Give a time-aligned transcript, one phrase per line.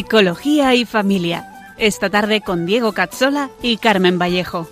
[0.00, 1.74] Psicología y Familia.
[1.76, 4.66] Esta tarde con Diego Cazzola y Carmen Vallejo.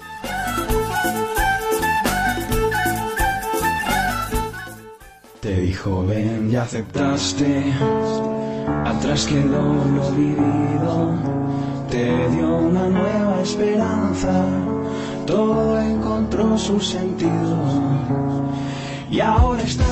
[5.41, 7.63] Te dijo ven y aceptaste,
[8.87, 11.15] atrás quedó lo vivido,
[11.91, 14.47] te dio una nueva esperanza,
[15.27, 17.59] todo encontró su sentido.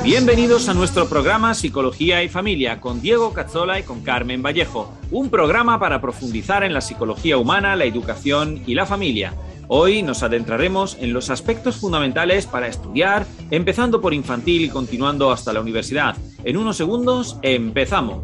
[0.02, 5.30] Bienvenidos a nuestro programa Psicología y Familia con Diego Cazzola y con Carmen Vallejo, un
[5.30, 9.32] programa para profundizar en la psicología humana, la educación y la familia.
[9.68, 15.52] Hoy nos adentraremos en los aspectos fundamentales para estudiar, empezando por infantil y continuando hasta
[15.54, 16.14] la universidad.
[16.44, 18.22] En unos segundos, empezamos.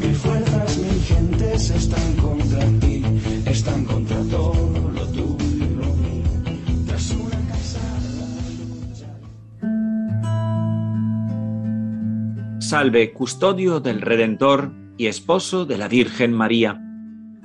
[0.00, 2.16] mil fuerzas, mil gentes están
[12.68, 16.78] Salve, custodio del Redentor y esposo de la Virgen María.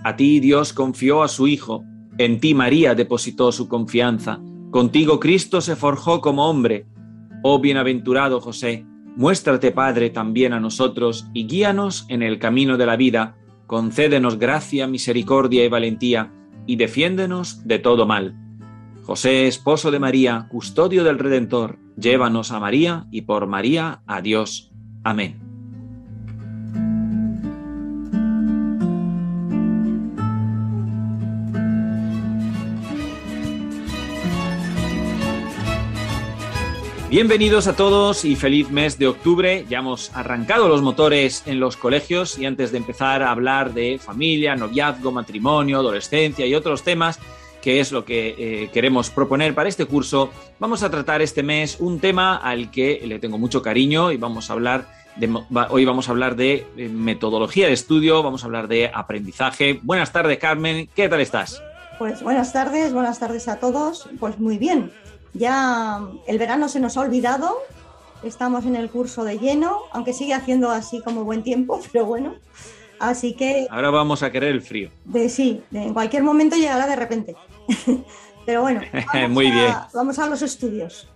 [0.04, 1.86] A ti Dios confió a su Hijo,
[2.18, 6.88] en ti María depositó su confianza, contigo Cristo se forjó como hombre.
[7.42, 8.86] Oh bienaventurado José,
[9.16, 14.88] muéstrate Padre también a nosotros y guíanos en el camino de la vida, concédenos gracia,
[14.88, 16.34] misericordia y valentía,
[16.66, 18.36] y defiéndenos de todo mal.
[19.04, 24.73] José, esposo de María, custodio del Redentor, llévanos a María y por María a Dios.
[25.04, 25.44] Amén.
[37.14, 39.68] Bienvenidos a todos y feliz mes de octubre.
[39.70, 44.00] Ya hemos arrancado los motores en los colegios y antes de empezar a hablar de
[44.00, 47.20] familia, noviazgo, matrimonio, adolescencia y otros temas,
[47.64, 51.78] que es lo que eh, queremos proponer para este curso, vamos a tratar este mes
[51.80, 54.86] un tema al que le tengo mucho cariño y vamos a hablar
[55.16, 55.34] de,
[55.70, 59.80] hoy vamos a hablar de eh, metodología de estudio, vamos a hablar de aprendizaje.
[59.82, 61.64] Buenas tardes, Carmen, ¿qué tal estás?
[61.98, 64.10] Pues buenas tardes, buenas tardes a todos.
[64.20, 64.92] Pues muy bien,
[65.34, 67.60] ya el verano se nos ha olvidado,
[68.24, 72.34] estamos en el curso de lleno, aunque sigue haciendo así como buen tiempo, pero bueno.
[73.00, 74.90] Así que Ahora vamos a querer el frío.
[75.06, 77.36] de sí, de- en cualquier momento llegará de repente.
[78.46, 78.82] pero bueno,
[79.14, 79.74] vamos Muy a- bien.
[79.94, 81.08] vamos a los estudios.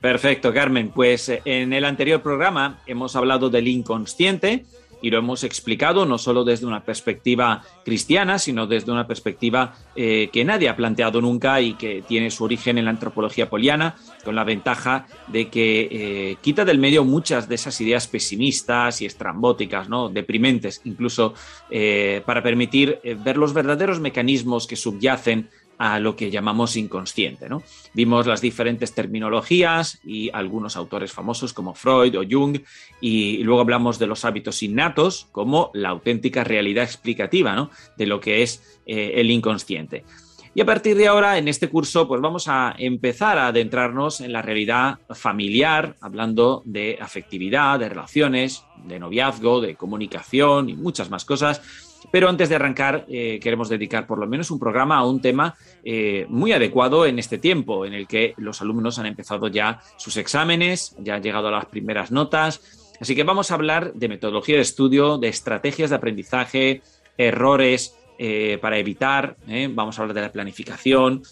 [0.00, 0.90] Perfecto, Carmen.
[0.90, 4.64] Pues eh, en el anterior programa hemos hablado del inconsciente
[5.02, 10.30] y lo hemos explicado no solo desde una perspectiva cristiana, sino desde una perspectiva eh,
[10.32, 14.34] que nadie ha planteado nunca y que tiene su origen en la antropología poliana, con
[14.34, 19.88] la ventaja de que eh, quita del medio muchas de esas ideas pesimistas y estrambóticas,
[19.88, 20.08] ¿no?
[20.08, 21.34] deprimentes, incluso
[21.70, 27.48] eh, para permitir ver los verdaderos mecanismos que subyacen a lo que llamamos inconsciente.
[27.48, 27.62] ¿no?
[27.94, 32.58] Vimos las diferentes terminologías y algunos autores famosos como Freud o Jung
[33.00, 38.42] y, luego hablamos de los hábitos innatos como la auténtica realidad explicativa de lo que
[38.42, 40.04] es eh, el inconsciente.
[40.54, 44.34] Y a partir de ahora, en este curso, pues vamos a empezar a adentrarnos en
[44.34, 51.24] la realidad familiar, hablando de afectividad, de relaciones, de noviazgo, de comunicación y muchas más
[51.24, 51.62] cosas.
[52.10, 55.54] Pero antes de arrancar, eh, queremos dedicar por lo menos un programa a un tema
[55.84, 60.18] eh, muy adecuado en este tiempo, en el que los alumnos han empezado ya sus
[60.18, 62.92] exámenes, ya han llegado a las primeras notas.
[63.00, 66.82] Así que vamos a hablar de metodología de estudio, de estrategias de aprendizaje,
[67.16, 69.68] errores eh, para evitar, ¿eh?
[69.70, 71.22] vamos a hablar de la planificación.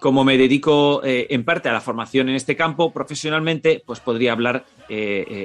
[0.00, 4.32] Como me dedico eh, en parte a la formación en este campo profesionalmente, pues podría
[4.32, 4.64] hablar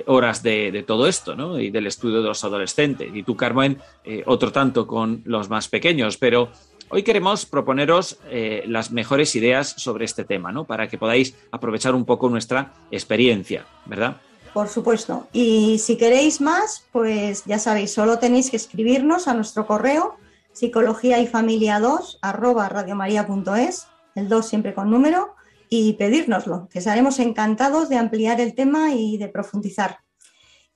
[0.05, 1.59] horas de, de todo esto, ¿no?
[1.59, 3.09] Y del estudio de los adolescentes.
[3.13, 3.79] Y tú, Carmen,
[4.25, 6.17] otro tanto con los más pequeños.
[6.17, 6.49] Pero
[6.89, 8.19] hoy queremos proponeros
[8.67, 10.63] las mejores ideas sobre este tema, ¿no?
[10.63, 14.21] Para que podáis aprovechar un poco nuestra experiencia, ¿verdad?
[14.53, 15.27] Por supuesto.
[15.33, 20.15] Y si queréis más, pues ya sabéis, solo tenéis que escribirnos a nuestro correo
[20.53, 25.35] psicología y familia 2 arroba radiomaria.es, el 2 siempre con número,
[25.69, 29.97] y pedírnoslo, que estaremos encantados de ampliar el tema y de profundizar.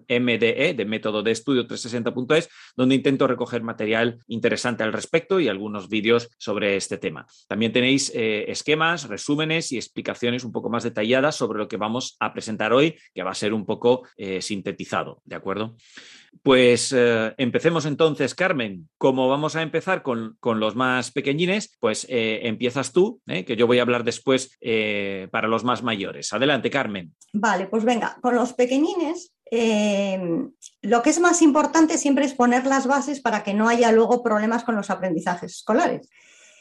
[0.09, 5.89] MDE, de método de estudio 360.es, donde intento recoger material interesante al respecto y algunos
[5.89, 7.27] vídeos sobre este tema.
[7.49, 12.33] También tenéis esquemas, resúmenes y explicaciones un poco más detalladas sobre lo que vamos a
[12.33, 14.05] presentar hoy, que va a ser un poco
[14.53, 15.77] sintetizado, ¿de acuerdo?
[16.43, 18.89] Pues eh, empecemos entonces, Carmen.
[18.99, 23.45] Como vamos a empezar con, los más pequeñines, pues eh, empiezas tú, ¿eh?
[23.45, 24.59] que yo voy a hablar después
[25.31, 26.33] para los más mayores.
[26.33, 27.15] Adelante, Carmen.
[27.33, 29.33] Vale, pues venga, con los pequeñines
[30.81, 34.23] lo que es más importante siempre es poner las bases para que no haya luego
[34.23, 36.09] problemas con los aprendizajes escolares.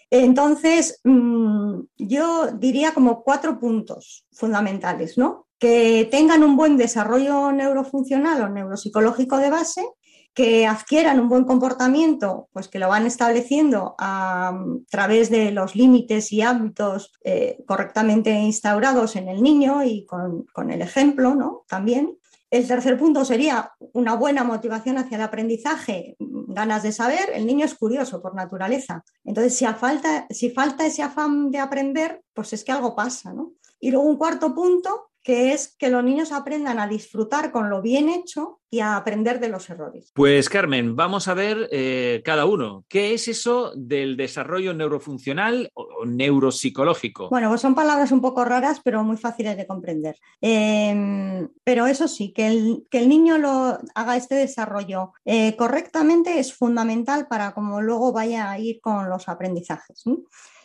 [0.09, 5.47] Entonces, mm, yo diría como cuatro puntos fundamentales, ¿no?
[5.61, 9.87] Que tengan un buen desarrollo neurofuncional o neuropsicológico de base,
[10.33, 14.57] que adquieran un buen comportamiento, pues que lo van estableciendo a,
[14.89, 20.71] través de los límites y hábitos eh, correctamente instaurados en el niño y con, con,
[20.71, 21.63] el ejemplo, ¿no?
[21.67, 22.17] También.
[22.49, 27.29] El tercer punto sería una buena motivación hacia el aprendizaje, ganas de saber.
[27.35, 29.03] El niño es curioso por naturaleza.
[29.23, 33.53] Entonces, si, falta, si falta ese afán de aprender, pues es que algo pasa, ¿no?
[33.79, 37.81] Y luego un cuarto punto que es que los niños aprendan a disfrutar con lo
[37.81, 40.11] bien hecho y a aprender de los errores.
[40.15, 42.85] Pues Carmen, vamos a ver eh, cada uno.
[42.87, 47.29] ¿Qué es eso del desarrollo neurofuncional o neuropsicológico?
[47.29, 50.17] Bueno, pues son palabras un poco raras, pero muy fáciles de comprender.
[50.39, 56.39] Em, pero eso sí, que el, que el, niño lo haga este desarrollo eh, correctamente
[56.39, 60.03] es fundamental para cómo luego vaya a ir con los aprendizajes.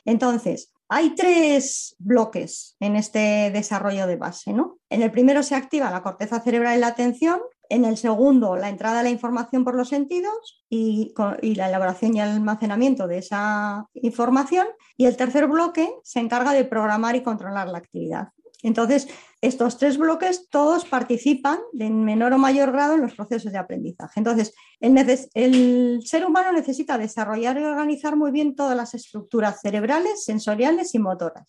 [0.07, 4.53] Entonces, hay tres bloques en este desarrollo de base.
[4.53, 4.79] ¿no?
[4.89, 8.69] En el primero se activa la corteza cerebral y la atención, en el segundo la
[8.69, 11.13] entrada de la información por los sentidos y,
[11.43, 16.65] la elaboración y el almacenamiento de esa información, y el tercer bloque se encarga de
[16.65, 18.29] programar y controlar la actividad.
[18.63, 19.09] Entonces,
[19.43, 24.19] estos tres bloques todos participan en menor o mayor grado en los procesos de aprendizaje.
[24.19, 30.95] Entonces, el, ser humano necesita desarrollar y organizar muy bien todas las estructuras cerebrales, sensoriales
[30.95, 31.47] y motoras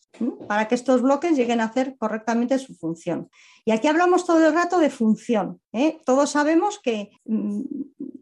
[0.48, 3.30] para que estos bloques lleguen a hacer correctamente su función.
[3.66, 5.62] Y aquí hablamos todo el rato de función.
[5.72, 6.00] ¿eh?
[6.06, 7.62] Todos sabemos que mm,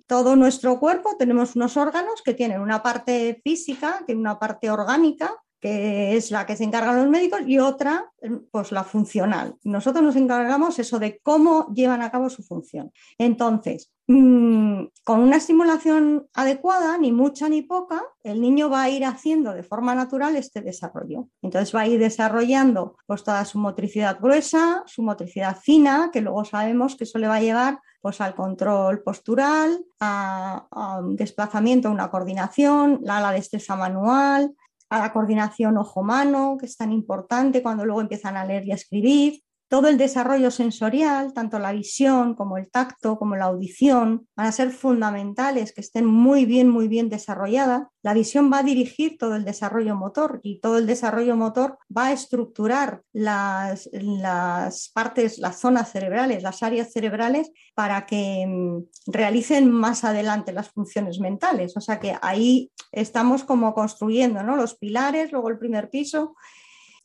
[0.07, 5.35] todo nuestro cuerpo tenemos unos órganos que tienen una parte física, que una parte orgánica
[5.65, 8.11] que es la que se encargan los médicos, y otra,
[8.51, 9.55] pues la funcional.
[9.63, 12.91] Nosotros nos encargamos eso de cómo llevan a cabo su función.
[13.17, 19.05] Entonces, mm, con una estimulación adecuada, ni mucha ni poca, el niño va a ir
[19.05, 21.29] haciendo de forma natural este desarrollo.
[21.41, 26.45] Entonces va a ir desarrollando pues, toda su motricidad gruesa, su motricidad fina, que luego
[26.45, 30.67] sabemos que eso le va a llevar pues, al control postural, a,
[31.01, 34.53] un desplazamiento, una coordinación, la, la destreza manual,
[34.89, 38.75] a la coordinación ojo-mano, que es tan importante cuando luego empiezan a leer y a
[38.75, 44.47] escribir, todo el desarrollo sensorial, tanto la visión como el tacto, como la audición, van
[44.47, 47.87] a ser fundamentales, que estén muy bien, muy bien desarrolladas.
[48.03, 52.07] La visión va a dirigir todo el desarrollo motor y todo el desarrollo motor va
[52.07, 59.71] a estructurar las, las partes, las zonas cerebrales, las áreas cerebrales para que mm, realicen
[59.71, 61.75] más adelante las funciones mentales.
[61.75, 64.55] O sea que ahí estamos como construyendo ¿no?
[64.55, 66.35] los pilares, luego el primer piso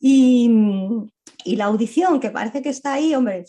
[0.01, 0.49] y,
[1.45, 3.45] y la audición, que parece que está ahí, hombre,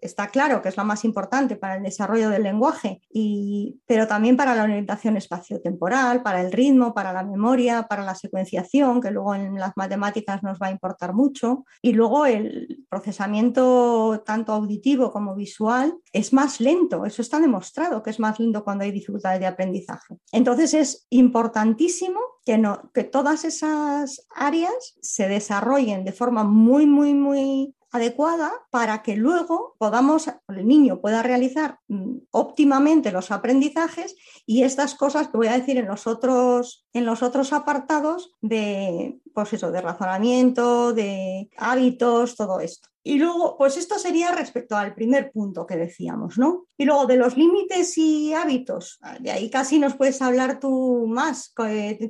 [0.00, 4.36] está claro que es la más importante para el desarrollo del lenguaje, y, pero también
[4.36, 9.34] para la orientación espaciotemporal, para el ritmo, para la memoria, para la secuenciación, que luego
[9.34, 11.64] en las matemáticas nos va a importar mucho.
[11.82, 18.10] Y luego el procesamiento tanto auditivo como visual es más lento, eso está demostrado que
[18.10, 20.16] es más lento cuando hay dificultades de aprendizaje.
[20.32, 27.14] Entonces es importantísimo que, no, que todas esas áreas se desarrollen de forma muy, muy,
[27.14, 34.14] muy adecuada para que luego podamos, el niño pueda realizar mm, óptimamente los aprendizajes
[34.46, 39.20] y estas cosas que voy a decir en los otros, en los otros apartados de,
[39.34, 42.89] pues eso, de razonamiento, de hábitos, todo esto.
[43.02, 46.66] Y luego, pues esto sería respecto al primer punto que decíamos, ¿no?
[46.76, 51.52] Y luego de los límites y hábitos, de ahí casi nos puedes hablar tú más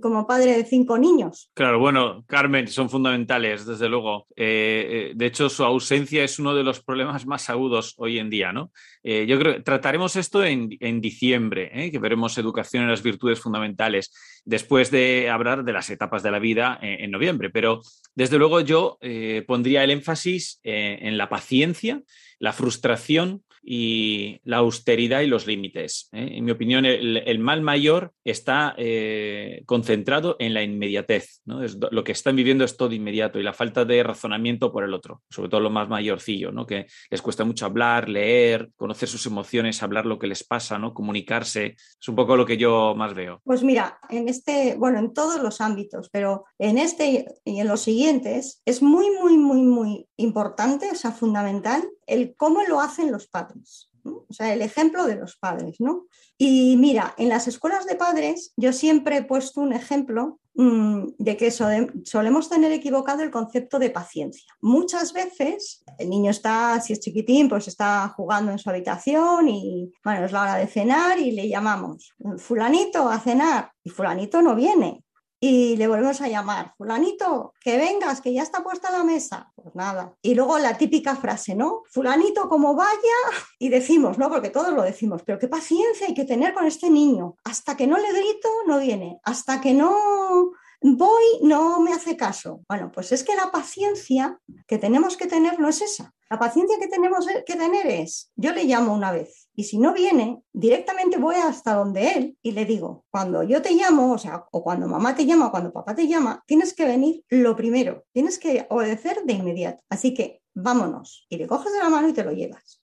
[0.00, 1.50] como padre de cinco niños.
[1.54, 4.26] Claro, bueno, Carmen, son fundamentales, desde luego.
[4.36, 8.30] Eh, eh, de hecho, su ausencia es uno de los problemas más agudos hoy en
[8.30, 8.72] día, ¿no?
[9.02, 10.68] Eh, yo creo que trataremos esto en,
[11.00, 14.12] diciembre, que veremos educación en las virtudes fundamentales,
[14.44, 17.50] después de hablar de las etapas de la vida en noviembre.
[17.50, 17.80] Pero
[18.14, 18.98] desde luego yo
[19.46, 20.79] pondría el énfasis en
[21.18, 22.02] la paciencia,
[22.38, 26.08] la frustración y la austeridad y los límites.
[26.12, 26.32] ¿eh?
[26.32, 31.40] En mi opinión, el, mal mayor está eh, concentrado en la inmediatez.
[31.44, 31.62] ¿no?
[31.62, 34.94] Es, lo que están viviendo es todo inmediato y la falta de razonamiento por el
[34.94, 36.66] otro, sobre todo lo más mayorcillo, ¿no?
[36.66, 40.94] que les cuesta mucho hablar, leer, conocer sus emociones, hablar lo que les pasa, ¿no?
[40.94, 41.76] comunicarse.
[42.00, 43.40] Es un poco lo que yo más veo.
[43.44, 47.80] Pues mira, en este, bueno, en todos los ámbitos, pero en este y en los
[47.80, 53.26] siguientes es muy, muy, muy, muy importante, o sea, fundamental, el cómo lo hacen los
[53.26, 53.90] padres.
[54.04, 56.06] O sea, el ejemplo de los padres, ¿no?
[56.38, 61.36] Y mira, en las escuelas de padres yo siempre he puesto un ejemplo mmm, de
[61.36, 64.50] que solemos tener equivocado el concepto de paciencia.
[64.62, 69.92] Muchas veces el niño está, si es chiquitín, pues está jugando en su habitación y,
[70.02, 74.54] bueno, es la hora de cenar y le llamamos, fulanito a cenar, y fulanito no
[74.54, 75.04] viene
[75.42, 79.50] y le volvemos a llamar, fulanito, que vengas, que ya está puesta la mesa.
[79.56, 80.14] Pues nada.
[80.20, 81.82] Y luego la típica frase, ¿no?
[81.90, 83.18] Fulanito, como vaya,
[83.58, 84.28] y decimos, ¿no?
[84.28, 87.36] Porque todos lo decimos, pero qué paciencia hay que tener con este niño.
[87.44, 89.18] Hasta que no le grito, no viene.
[89.24, 92.60] Hasta que no voy, no me hace caso.
[92.68, 96.12] Bueno, pues es que la paciencia que tenemos que tener no es esa.
[96.30, 99.92] La paciencia que tenemos que tener es, yo le llamo una vez y si no
[99.92, 104.46] viene, directamente voy hasta donde él y le digo, cuando yo te llamo, o sea,
[104.52, 108.04] o cuando mamá te llama, o cuando papá te llama, tienes que venir lo primero,
[108.12, 109.82] tienes que obedecer de inmediato.
[109.88, 112.79] Así que vámonos y le coges de la mano y te lo llevas.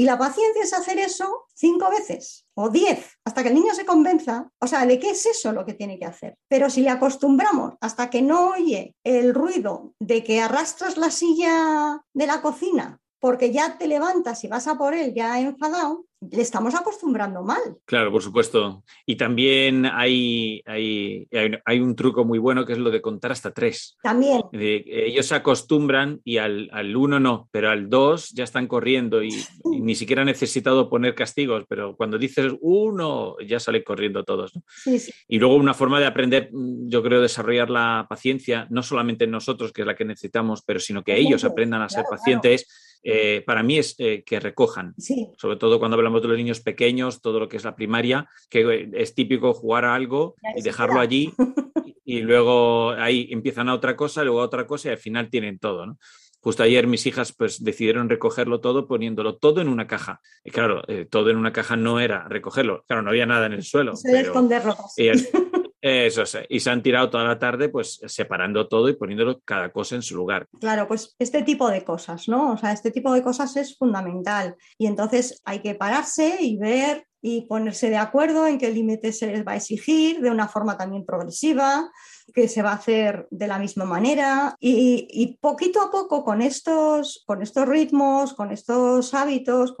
[0.00, 3.84] Y la paciencia es hacer eso cinco veces o diez, hasta que el niño se
[3.84, 6.38] convenza, o sea, de qué es eso lo que tiene que hacer.
[6.48, 12.00] Pero si le acostumbramos hasta que no oye el ruido de que arrastras la silla
[12.14, 16.42] de la cocina porque ya te levantas y vas a por él ya enfadado, le
[16.42, 17.78] estamos acostumbrando mal.
[17.86, 18.84] Claro, por supuesto.
[19.06, 21.26] Y también hay, hay,
[21.64, 23.96] hay, un truco muy bueno que es lo de contar hasta tres.
[24.02, 24.42] También.
[24.52, 29.30] ellos se acostumbran y al, al, uno no, pero al dos ya están corriendo y,
[29.72, 34.54] y, ni siquiera han necesitado poner castigos, pero cuando dices uno ya salen corriendo todos.
[34.54, 34.62] ¿no?
[34.68, 35.12] Sí, sí.
[35.26, 39.72] Y luego una forma de aprender, yo creo, desarrollar la paciencia, no solamente en nosotros,
[39.72, 42.64] que es la que necesitamos, pero sino que ellos aprendan a ser claro, pacientes.
[42.64, 45.28] Claro eh, para mí es eh, que recojan, sí.
[45.38, 48.90] sobre todo cuando hablamos de los niños pequeños, todo lo que es la primaria, que
[48.92, 51.32] es típico jugar a algo y dejarlo allí
[52.04, 55.58] y, luego ahí empiezan a otra cosa, luego a otra cosa y al final tienen
[55.58, 55.98] todo, ¿no?
[56.42, 60.22] Justo ayer mis hijas pues decidieron recogerlo todo poniéndolo todo en una caja.
[60.42, 62.82] Y claro, eh, todo en una caja no era recogerlo.
[62.86, 63.94] Claro, no había nada en el suelo.
[63.94, 64.74] Se pero esconderlo.
[64.96, 65.28] Ellas,
[65.80, 66.38] eso sí.
[66.48, 70.02] Y se han tirado toda la tarde pues separando todo y poniéndolo cada cosa en
[70.02, 70.46] su lugar.
[70.60, 72.52] Claro, pues este tipo de cosas, ¿no?
[72.52, 74.56] O sea, este tipo de cosas es fundamental.
[74.78, 79.26] Y entonces hay que pararse y ver y ponerse de acuerdo en qué límite se
[79.26, 81.90] les va a exigir de una forma también progresiva
[82.32, 86.42] que se va a hacer de la misma manera y, y, poquito a poco con
[86.42, 89.74] estos, con estos ritmos, con estos hábitos,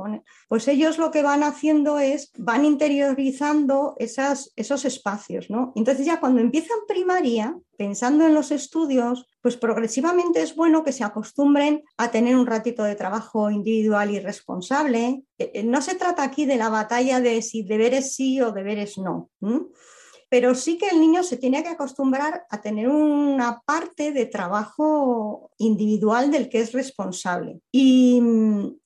[0.48, 5.72] pues ellos lo que van haciendo es, van interiorizando esas, esos espacios, ¿no?
[5.76, 11.02] Entonces ya cuando empiezan primaria, pensando en los estudios, pues progresivamente es bueno que se
[11.02, 15.22] acostumbren a tener un ratito de trabajo individual y responsable.
[15.64, 19.30] No se trata aquí de la batalla de si deberes sí o deberes no.
[20.30, 25.50] Pero sí que el niño se tiene que acostumbrar a tener una parte de trabajo
[25.58, 27.60] individual del que es responsable.
[27.72, 28.22] Y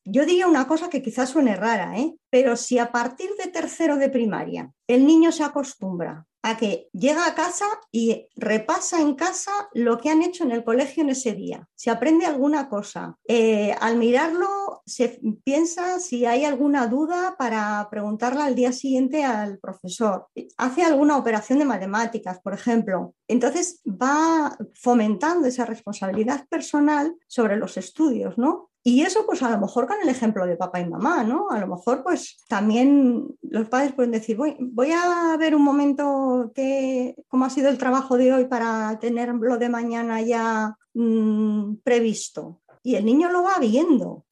[0.04, 2.14] yo diría una cosa que quizás suene rara, ¿eh?
[2.30, 7.26] pero si a partir de tercero de primaria el niño se acostumbra a que llega
[7.26, 11.32] a casa y repasa en casa lo que han hecho en el colegio en ese
[11.32, 11.66] día.
[11.74, 18.44] Si aprende alguna cosa, eh, al mirarlo se piensa si hay alguna duda para preguntarla
[18.44, 20.26] al día siguiente al profesor.
[20.58, 23.14] Hace alguna operación de matemáticas, por ejemplo.
[23.26, 28.70] Entonces va fomentando esa responsabilidad personal sobre los estudios, ¿no?
[28.86, 31.48] Y eso, pues a lo mejor con el ejemplo de papá y mamá, ¿no?
[31.50, 36.52] A lo mejor, pues también los padres pueden decir, voy, voy a ver un momento
[36.54, 42.60] qué, cómo ha sido el trabajo de hoy para tenerlo de mañana ya mmm, previsto.
[42.82, 44.26] Y el niño lo va viendo.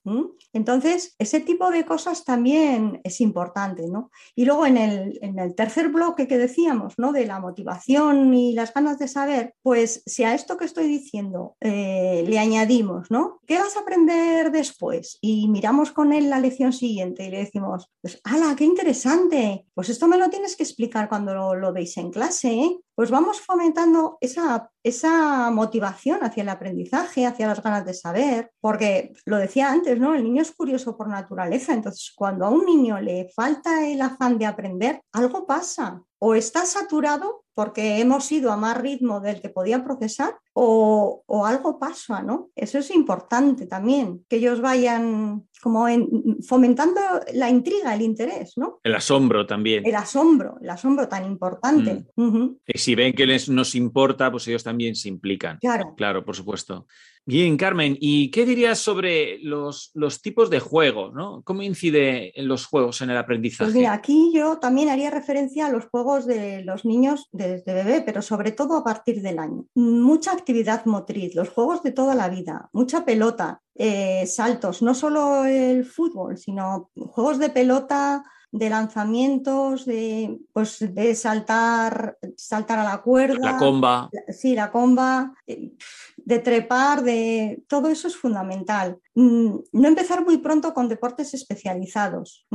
[0.52, 4.10] Entonces, ese tipo de cosas también es importante, ¿no?
[4.34, 7.12] Y luego en el, en el, tercer bloque que decíamos, ¿no?
[7.12, 11.56] De la motivación y las ganas de saber, pues si a esto que estoy diciendo
[11.60, 13.40] eh, le añadimos, ¿no?
[13.46, 15.18] ¿Qué vas a aprender después?
[15.20, 19.66] Y miramos con él la lección siguiente y le decimos, pues, ¡hala, qué interesante!
[19.74, 22.78] Pues esto me lo tienes que explicar cuando lo, lo veis en clase, ¿eh?
[22.94, 29.14] Pues vamos fomentando esa, esa motivación hacia el aprendizaje, hacia las ganas de saber, porque
[29.24, 30.14] lo decía antes, ¿no?
[30.14, 34.38] El niño es curioso por naturaleza, entonces cuando a un niño le falta el afán
[34.38, 36.02] de aprender, algo pasa.
[36.18, 41.46] O está saturado porque hemos ido a más ritmo del que podía procesar, o, o
[41.46, 42.50] algo pasa, ¿no?
[42.54, 47.00] Eso es importante también, que ellos vayan como en- fomentando
[47.34, 48.80] la intriga, el interés, ¿no?
[48.82, 49.86] El asombro también.
[49.86, 52.04] El asombro, el asombro tan importante.
[52.16, 55.58] Ujú, Y si ven que les nos importa, pues ellos también se implican.
[55.60, 55.94] Claro.
[55.96, 56.86] Claro, por supuesto.
[57.24, 61.14] Bien, Carmen, ¿y qué dirías sobre los, los tipos de juegos?
[61.14, 61.42] ¿no?
[61.44, 63.66] ¿Cómo incide en los juegos en el aprendizaje?
[63.70, 68.02] Pues mira, aquí yo también haría referencia a los juegos de los niños desde bebé,
[68.04, 69.66] pero sobre todo a partir del año.
[69.76, 75.44] Mucha actividad motriz, los juegos de toda la vida, mucha pelota, eh, saltos, no solo
[75.44, 78.22] el fútbol, sino juegos de pelota,
[78.54, 83.38] de lanzamientos, de, pues, de saltar, saltar a la cuerda.
[83.52, 84.10] La comba.
[84.12, 85.72] La- Sí, la comba, eh,
[86.18, 88.98] de trepar, de todo eso es fundamental.
[89.14, 92.46] Mm, No empezar muy pronto con deportes especializados.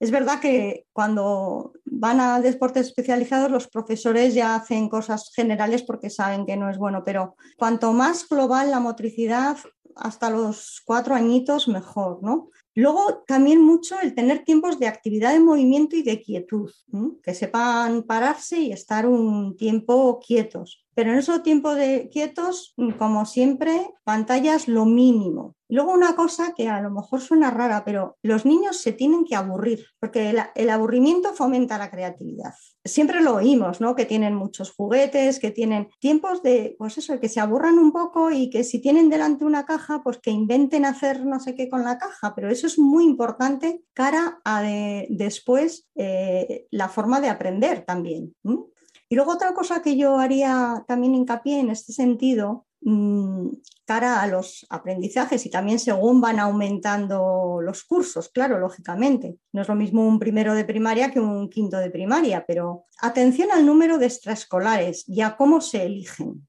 [0.00, 6.10] Es verdad que cuando van a deportes especializados los profesores ya hacen cosas generales porque
[6.10, 9.56] saben que no es bueno, pero cuanto más global la motricidad,
[9.96, 12.50] hasta los cuatro añitos mejor, ¿no?
[12.74, 16.70] Luego también mucho el tener tiempos de actividad de movimiento y de quietud,
[17.22, 20.83] que sepan pararse y estar un tiempo quietos.
[20.94, 25.56] Pero en esos tiempos de quietos, como siempre, pantallas lo mínimo.
[25.68, 29.34] Luego una cosa que a lo mejor suena rara, pero los niños se tienen que
[29.34, 32.52] aburrir, porque el, el aburrimiento fomenta la creatividad.
[32.84, 33.96] Siempre lo oímos, ¿no?
[33.96, 38.30] Que tienen muchos juguetes, que tienen tiempos de, pues eso, que se aburran un poco
[38.30, 41.82] y que si tienen delante una caja, pues que inventen hacer no sé qué con
[41.82, 47.30] la caja, pero eso es muy importante cara a de- después eh, la forma de
[47.30, 48.34] aprender también.
[48.44, 48.58] ¿m?
[49.08, 53.48] Y luego otra cosa que yo haría también hincapié en este sentido, mm,
[53.84, 59.36] cara a los aprendizajes y también según van aumentando los cursos, claro, lógicamente.
[59.52, 63.50] No es lo mismo un primero de primaria que un quinto de primaria, pero atención
[63.52, 66.46] al número de extraescolares y a cómo se eligen.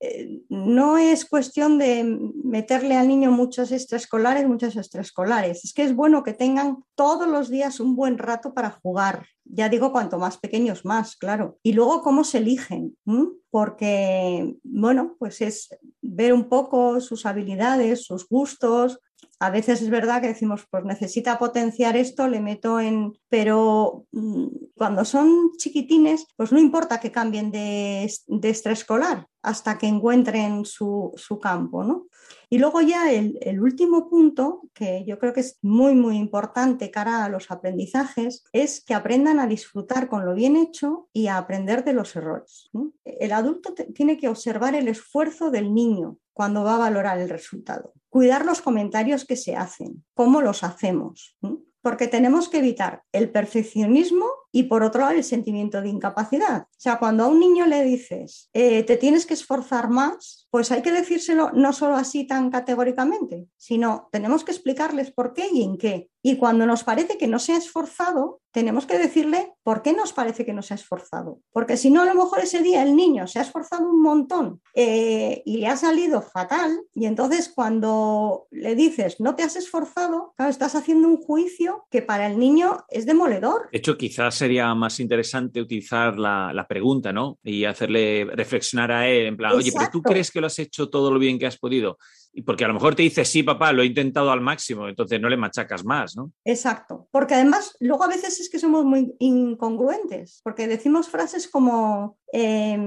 [0.00, 2.04] Eh, no es cuestión de
[2.44, 5.64] meterle al niño muchos extraescolares, muchos extraescolares.
[5.64, 9.26] Es que es bueno que tengan todos los días un buen rato para jugar.
[9.44, 11.58] Ya digo, cuanto más pequeños más, claro.
[11.62, 13.28] Y luego cómo se eligen, ¿m?
[13.50, 15.68] porque, bueno, pues es
[16.02, 19.00] ver un poco sus habilidades, sus gustos.
[19.38, 23.12] A veces es verdad que decimos, pues necesita potenciar esto, le meto en...
[23.28, 29.86] Pero mm, cuando son chiquitines, pues no importa que cambien de, de extraescolar hasta que
[29.86, 32.06] encuentren su, su campo, ¿no?
[32.48, 36.90] Y luego ya el, el, último punto, que yo creo que es muy, muy importante
[36.90, 41.38] cara a los aprendizajes, es que aprendan a disfrutar con lo bien hecho y a
[41.38, 42.70] aprender de los errores.
[42.72, 42.92] ¿no?
[43.04, 47.94] El adulto tiene que observar el esfuerzo del niño cuando va a valorar el resultado,
[48.08, 51.36] cuidar los comentarios que se hacen, cómo los hacemos,
[51.82, 56.62] porque tenemos que evitar el perfeccionismo y por otro lado el sentimiento de incapacidad.
[56.62, 60.72] O sea, cuando a un niño le dices, eh, te tienes que esforzar más, pues
[60.72, 65.62] hay que decírselo no solo así tan categóricamente, sino tenemos que explicarles por qué y
[65.62, 66.08] en qué.
[66.22, 70.12] Y cuando nos parece que no se ha esforzado, tenemos que decirle por qué nos
[70.12, 71.40] parece que no se ha esforzado.
[71.52, 74.60] Porque si no, a lo mejor ese día el niño se ha esforzado un montón
[74.74, 80.34] eh, y le ha salido fatal, y entonces cuando le dices no te has esforzado,
[80.38, 83.68] estás haciendo un juicio que para el niño es demoledor.
[83.70, 87.36] De hecho, quizás sería más interesante utilizar la, la, pregunta, ¿no?
[87.42, 90.88] Y hacerle reflexionar a él, en plan, oye, pero tú crees que lo has hecho
[90.88, 91.98] todo lo bien que has podido.
[92.32, 95.20] Y porque a lo mejor te dice, sí, papá, lo he intentado al máximo, entonces
[95.20, 96.30] no le machacas más, ¿no?
[96.44, 97.08] Exacto.
[97.10, 102.78] Porque además, luego a veces es que somos muy incongruentes, porque decimos frases como, eh,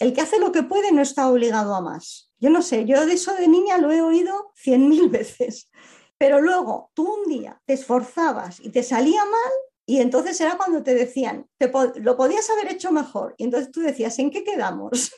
[0.00, 2.32] el que hace lo que puede no está obligado a más.
[2.40, 5.70] Yo no sé, yo de eso de niña lo he oído cien mil veces.
[6.18, 9.52] Pero luego tú un día te esforzabas y te salía mal
[9.88, 13.34] y entonces era cuando te decían, te po lo podías haber hecho mejor.
[13.38, 15.12] Y entonces tú decías, ¿en qué quedamos?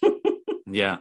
[0.64, 1.00] Ya.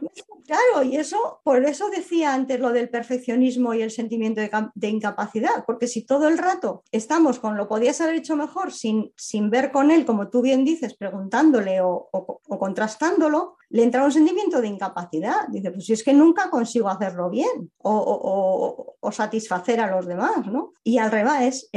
[0.50, 5.64] Claro, y eso, por eso decía antes lo del perfeccionismo y el sentimiento de, incapacidad,
[5.64, 9.70] porque si todo el rato estamos con lo podías haber hecho mejor sin, sin ver
[9.70, 12.10] con él, como tú bien dices, preguntándole o,
[12.58, 15.46] contrastándolo, le entra un sentimiento de incapacidad.
[15.50, 20.72] Dice, pues si es que nunca consigo hacerlo bien o, satisfacer a los demás, ¿no?
[20.82, 21.70] Y al revés,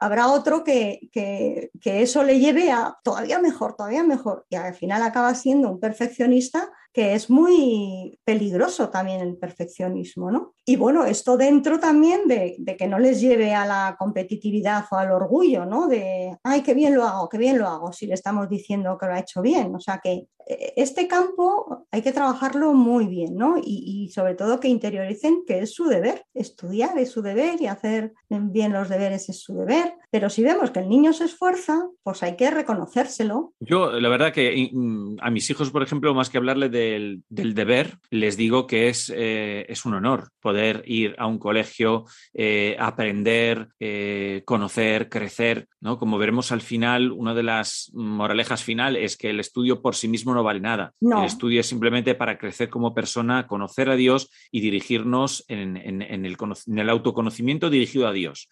[0.00, 1.70] habrá otro que, que
[2.02, 6.70] eso le lleve a todavía mejor, todavía mejor, y al final acaba siendo un perfeccionista
[6.96, 7.85] que es muy
[8.24, 10.54] peligroso también el perfeccionismo, ¿no?
[10.64, 14.96] Y bueno, esto dentro también de, de, que no les lleve a la competitividad o
[14.96, 15.86] al orgullo, ¿no?
[15.86, 19.06] De, ay, qué bien lo hago, qué bien lo hago, si le estamos diciendo que
[19.06, 19.74] lo ha hecho bien.
[19.74, 23.58] O sea que este campo hay que trabajarlo muy bien, ¿no?
[23.58, 27.66] Y, y, sobre todo que interioricen que es su deber, estudiar es su deber y
[27.66, 29.94] hacer bien los deberes es su deber.
[30.10, 33.54] Pero si vemos que el niño se esfuerza, pues hay que reconocérselo.
[33.60, 37.54] Yo, la verdad que mm, a mis hijos, por ejemplo, más que hablarle del, del
[37.54, 42.76] deber, les digo que es, eh, es, un honor poder ir a un colegio, eh,
[42.78, 45.98] aprender, eh, conocer, crecer, ¿no?
[45.98, 50.08] Como veremos al final, una de las moralejas final es que el estudio por sí
[50.08, 50.92] mismo no vale nada.
[51.00, 51.20] No.
[51.20, 56.02] El estudio es simplemente para crecer como persona, conocer a Dios y dirigirnos en, en,
[56.02, 58.48] en, el, en el autoconocimiento dirigido a Dios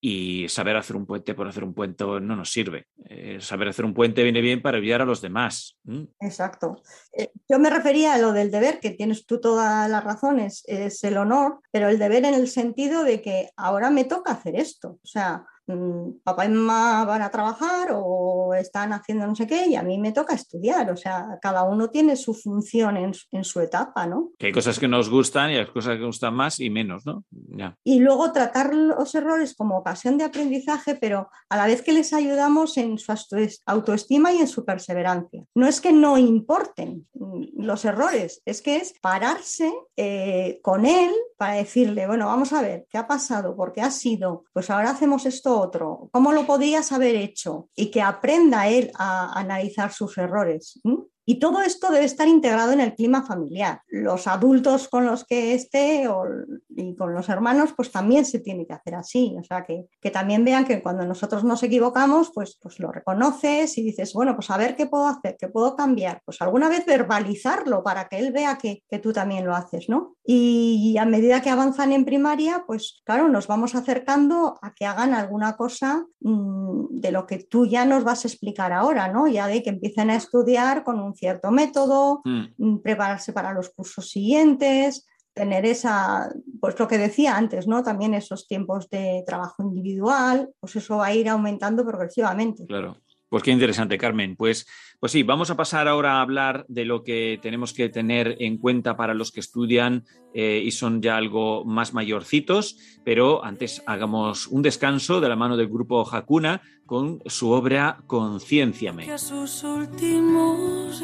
[0.00, 2.86] y saber hacer un puente por hacer un puente no nos sirve.
[3.08, 5.78] Eh, saber hacer un puente viene bien para ayudar a los demás.
[5.84, 6.04] ¿Mm?
[6.20, 6.82] Exacto.
[7.12, 11.02] Eh, yo me refería a lo del deber, que tienes tú todas las razones, es
[11.04, 14.98] el honor, pero el deber en el sentido de que ahora me toca hacer esto.
[15.02, 15.46] O sea,
[16.22, 19.98] papá y mamá van a trabajar o están haciendo no sé qué y a mí
[19.98, 20.90] me toca estudiar.
[20.90, 24.30] O sea, cada uno tiene su función en, en su etapa, ¿no?
[24.38, 27.24] Que hay cosas que nos gustan y hay cosas que gustan más y menos, ¿no?
[27.30, 27.76] Ya.
[27.84, 32.12] Y luego tratar los errores como ocasión de aprendizaje, pero a la vez que les
[32.12, 33.12] ayudamos en su
[33.66, 35.44] autoestima y en su perseverancia.
[35.54, 37.06] No es que no importen
[37.56, 42.86] los errores, es que es pararse eh, con él para decirle, bueno, vamos a ver,
[42.90, 43.54] ¿qué ha pasado?
[43.56, 44.44] ¿Por qué ha sido?
[44.52, 46.08] Pues ahora hacemos esto otro.
[46.12, 47.68] ¿Cómo lo podías haber hecho?
[47.74, 50.80] Y que aprenda él a analizar sus errores.
[51.28, 53.82] Y todo esto debe estar integrado en el clima familiar.
[53.88, 56.24] Los adultos con los que esté o,
[56.68, 59.34] y con los hermanos, pues también se tiene que hacer así.
[59.38, 63.76] O sea, que, que, también vean que cuando nosotros nos equivocamos, pues, pues lo reconoces
[63.76, 66.22] y dices, bueno, pues a ver qué puedo hacer, qué puedo cambiar.
[66.24, 70.16] Pues alguna vez verbalizarlo para que él vea que, que tú también lo haces, ¿no?
[70.22, 75.14] Y a medida que avanzan en primaria, pues claro, nos vamos acercando a que hagan
[75.14, 79.26] alguna cosa mmm, de lo que tú ya nos vas a explicar ahora, ¿no?
[79.26, 82.78] Ya de que empiecen a estudiar con un cierto método, mm.
[82.78, 87.82] prepararse para los cursos siguientes, tener esa, pues lo que decía antes, ¿no?
[87.82, 92.64] También esos tiempos de trabajo individual, pues eso va a ir aumentando progresivamente.
[92.66, 92.96] Claro.
[93.28, 94.36] Pues qué interesante, Carmen.
[94.36, 94.66] Pues,
[95.00, 98.58] pues sí, vamos a pasar ahora a hablar de lo que tenemos que tener en
[98.58, 104.46] cuenta para los que estudian eh, y son ya algo más mayorcitos, pero antes hagamos
[104.46, 109.06] un descanso de la mano del grupo Hakuna con su obra Concienciame.
[109.06, 111.02] Que a sus últimos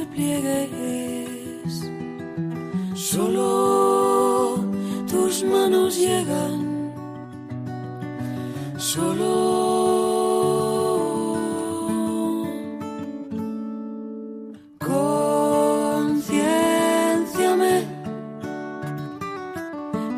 [2.94, 4.64] solo
[5.08, 6.92] tus manos llegan,
[8.78, 10.21] solo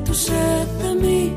[0.05, 1.37] Tu sed de mí.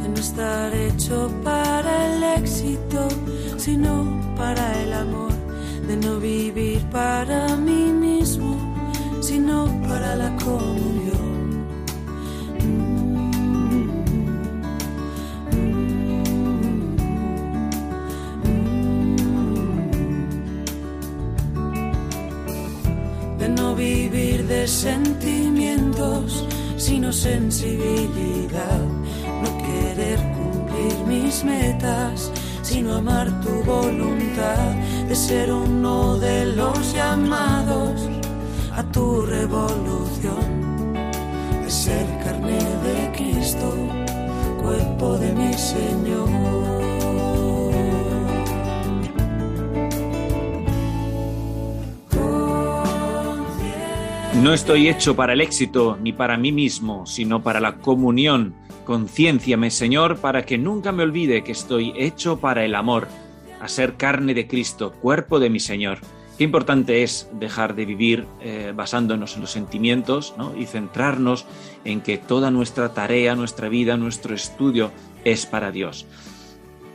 [0.00, 3.08] De no estar hecho para el éxito,
[3.56, 3.92] sino
[4.36, 5.32] para el amor.
[5.86, 8.56] De no vivir para mí mismo,
[9.20, 10.97] sino para la comunión.
[27.12, 28.80] Sensibilidad,
[29.42, 32.30] no querer cumplir mis metas,
[32.62, 34.74] sino amar tu voluntad
[35.08, 38.08] de ser uno de los llamados
[38.74, 40.92] a tu revolución,
[41.64, 43.72] de ser carne de Cristo,
[44.62, 46.67] cuerpo de mi Señor.
[54.42, 58.54] No estoy hecho para el éxito ni para mí mismo, sino para la comunión.
[58.84, 63.08] Concienciame, Señor, para que nunca me olvide que estoy hecho para el amor,
[63.60, 65.98] a ser carne de Cristo, cuerpo de mi Señor.
[66.38, 70.56] Qué importante es dejar de vivir eh, basándonos en los sentimientos ¿no?
[70.56, 71.44] y centrarnos
[71.84, 74.92] en que toda nuestra tarea, nuestra vida, nuestro estudio
[75.24, 76.06] es para Dios.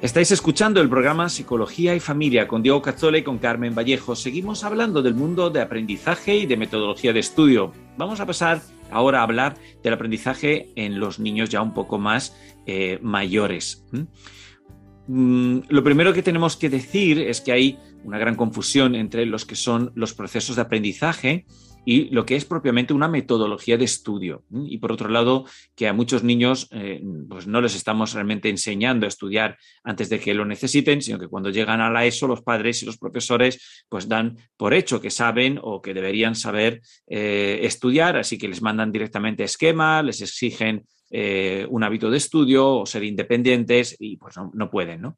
[0.04, 4.18] Estáis escuchando el programa Psicología y Familia con Diego Cazzola y con Carmen Vallejo.
[4.18, 7.72] Seguimos hablando del mundo de aprendizaje y de metodología de estudio.
[7.98, 8.62] Vamos a pasar
[8.92, 12.36] ahora a hablar del aprendizaje en los niños ya un poco más
[12.66, 13.86] eh, mayores.
[15.08, 19.46] Mm, lo primero que tenemos que decir es que hay una gran confusión entre los
[19.46, 21.46] que son los procesos de aprendizaje
[21.86, 24.44] y lo que es propiamente una metodología de estudio.
[24.66, 29.06] Y por otro lado, que a muchos niños eh, pues no les estamos realmente enseñando
[29.06, 32.42] a estudiar antes de que lo necesiten, sino que cuando llegan a la ESO los
[32.42, 37.60] padres y los profesores pues dan por hecho que saben o que deberían saber eh,
[37.64, 42.86] estudiar, así que les mandan directamente esquemas, les exigen eh, un hábito de estudio o
[42.88, 45.18] ser independientes y pues no, no pueden, ¿no?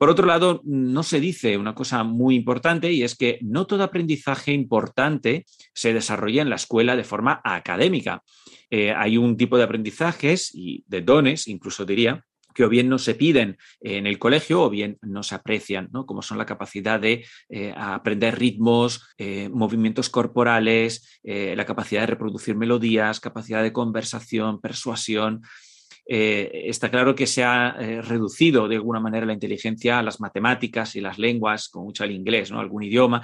[0.00, 3.84] Por otro lado, no se dice una cosa muy importante y es que no todo
[3.84, 8.22] aprendizaje importante se desarrolla en la escuela de forma académica.
[8.70, 12.98] Eh, hay un tipo de aprendizajes y de dones, incluso diría, que o bien no
[12.98, 16.06] se piden en el colegio o bien no se aprecian, ¿no?
[16.06, 22.56] como son la capacidad de eh, aprender ritmos, eh, movimientos corporales, la capacidad de reproducir
[22.56, 25.42] melodías, capacidad de conversación, persuasión.
[26.12, 30.20] Eh, está claro que se ha eh, reducido de alguna manera la inteligencia a las
[30.20, 32.58] matemáticas y las lenguas, con mucho el inglés, ¿no?
[32.58, 33.22] algún idioma,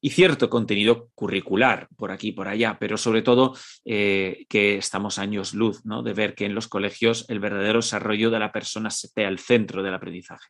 [0.00, 5.18] y cierto contenido curricular por aquí y por allá, pero sobre todo eh, que estamos
[5.18, 6.04] años luz ¿no?
[6.04, 9.82] de ver que en los colegios el verdadero desarrollo de la persona esté al centro
[9.82, 10.46] del aprendizaje.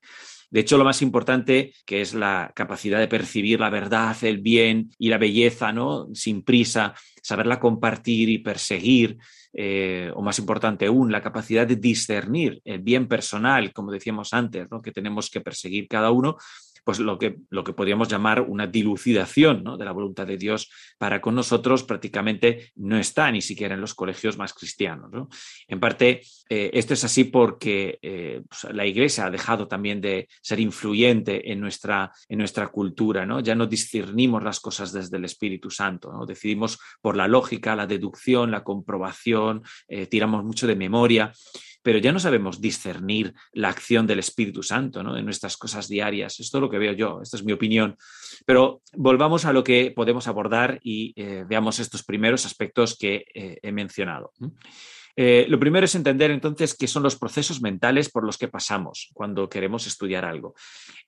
[0.50, 4.90] De hecho, lo más importante, que es la capacidad de percibir la verdad, el bien
[4.98, 6.08] y la belleza, ¿no?
[6.14, 6.94] Sin prisa,
[7.28, 9.18] saberla compartir y perseguir,
[9.52, 14.66] eh, o más importante aún, la capacidad de discernir el bien personal, como decíamos antes,
[14.82, 16.38] que tenemos que perseguir cada uno,
[16.88, 21.20] pues lo que, lo que podríamos llamar una dilucidación de la voluntad de Dios para
[21.20, 25.10] con nosotros prácticamente no está ni siquiera en los colegios más cristianos.
[25.66, 30.30] En parte, eh, esto es así porque eh, pues, la Iglesia ha dejado también de
[30.40, 33.40] ser influyente en nuestra, en nuestra cultura, ¿no?
[33.40, 36.24] ya no discernimos las cosas desde el Espíritu Santo, ¿no?
[36.24, 41.34] decidimos por la lógica, la deducción, la comprobación, eh, tiramos mucho de memoria
[41.88, 45.16] pero ya no sabemos discernir la acción del Espíritu Santo ¿no?
[45.16, 46.38] en nuestras cosas diarias.
[46.38, 47.96] Esto es lo que veo yo, esta es mi opinión.
[48.44, 53.58] Pero volvamos a lo que podemos abordar y eh, veamos estos primeros aspectos que eh,
[53.62, 54.34] he mencionado.
[55.16, 59.08] Eh, lo primero es entender entonces qué son los procesos mentales por los que pasamos
[59.14, 60.54] cuando queremos estudiar algo.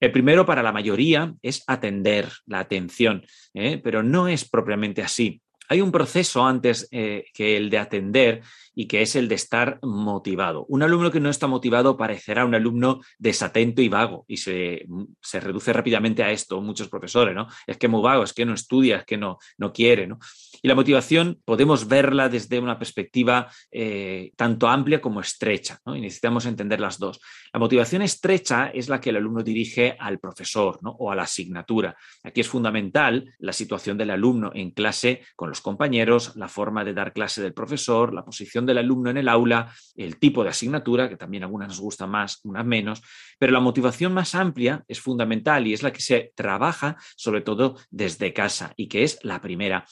[0.01, 5.43] El primero para la mayoría es atender, la atención, pero no es propiamente así.
[5.69, 8.43] Hay un proceso antes que el de atender
[8.81, 10.65] y que es el de estar motivado.
[10.71, 14.87] Un alumno que no está motivado parecerá un alumno desatento y vago y se,
[15.21, 17.47] se reduce rápidamente a esto muchos profesores, ¿no?
[17.67, 20.19] Es que es muy vago, es que no estudia, es que no, no quiere, ¿no?
[20.63, 25.95] Y la motivación podemos verla desde una perspectiva eh, tanto amplia como estrecha, ¿no?
[25.95, 27.21] Y necesitamos entender las dos.
[27.53, 30.91] La motivación estrecha es la que el alumno dirige al profesor ¿no?
[30.93, 31.97] o a la asignatura.
[32.23, 36.95] Aquí es fundamental la situación del alumno en clase con los compañeros, la forma de
[36.95, 41.09] dar clase del profesor, la posición del alumno en el aula, el tipo de asignatura,
[41.09, 43.03] que también algunas nos gustan más, unas menos,
[43.39, 47.77] pero la motivación más amplia es fundamental y es la que se trabaja sobre todo
[47.91, 49.85] desde casa y que es la primera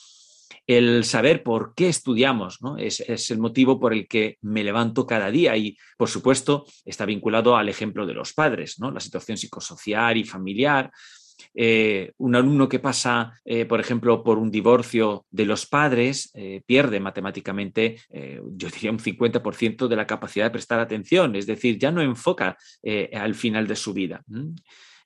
[0.69, 2.77] el saber por qué estudiamos, ¿no?
[2.77, 7.07] Es, es, el motivo por el que me levanto cada día y, por supuesto, está
[7.07, 8.91] vinculado al ejemplo de los padres, ¿no?
[8.91, 10.93] La situación psicosocial y familiar,
[11.55, 16.63] eh, un alumno que pasa, eh, por ejemplo, por un divorcio de los padres, eh,
[16.67, 21.91] pierde matemáticamente, yo diría un 50% de la capacidad de prestar atención, es decir, ya
[21.91, 22.57] no enfoca
[23.13, 24.25] al final de su vida.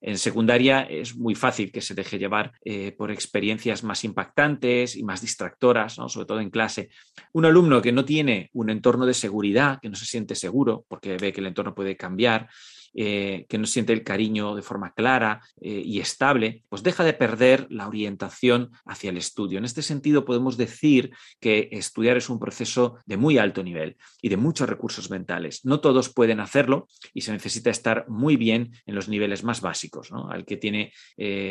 [0.01, 2.53] En secundaria es muy fácil que se deje llevar
[2.97, 6.91] por experiencias más impactantes y más distractoras, sobre todo en clase.
[7.33, 11.17] Un alumno que no tiene un entorno de seguridad, que no se siente seguro porque
[11.17, 12.49] ve que el entorno puede cambiar,
[12.95, 17.89] que no siente el cariño de forma clara y estable, pues deja de perder la
[17.89, 19.59] orientación hacia el estudio.
[19.59, 24.29] En este sentido, podemos decir que estudiar es un proceso de muy alto nivel y
[24.29, 25.65] de muchos recursos mentales.
[25.65, 30.11] No todos pueden hacerlo y se necesita estar muy bien en los niveles más básicos.
[30.31, 30.93] Al que tiene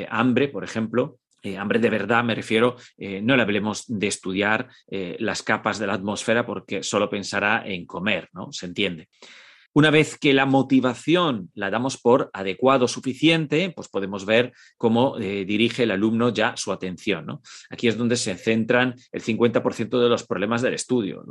[0.10, 4.70] hambre, por ejemplo, eh, hambre de verdad me refiero, eh, no le hablemos de estudiar
[4.90, 8.52] eh, las capas de la atmósfera porque solo pensará en comer, ¿no?
[8.52, 9.10] Se entiende.
[9.74, 15.46] Una vez que la motivación la damos por adecuado, suficiente, pues podemos ver cómo eh,
[15.46, 17.40] dirige el alumno ya su atención.
[17.70, 21.24] Aquí es donde se centran el 50% de los problemas del estudio.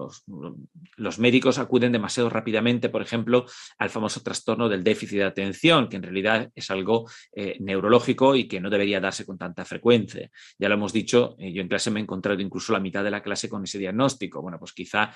[0.97, 3.45] Los, médicos acuden demasiado rápidamente, por ejemplo,
[3.79, 8.49] al famoso trastorno del déficit de atención, que en realidad es algo eh, neurológico y
[8.49, 10.31] que no debería darse con tanta frecuencia.
[10.59, 13.11] Ya lo hemos dicho, eh, yo en clase me he encontrado incluso la mitad de
[13.11, 14.41] la clase con ese diagnóstico.
[14.41, 15.15] Bueno, pues quizá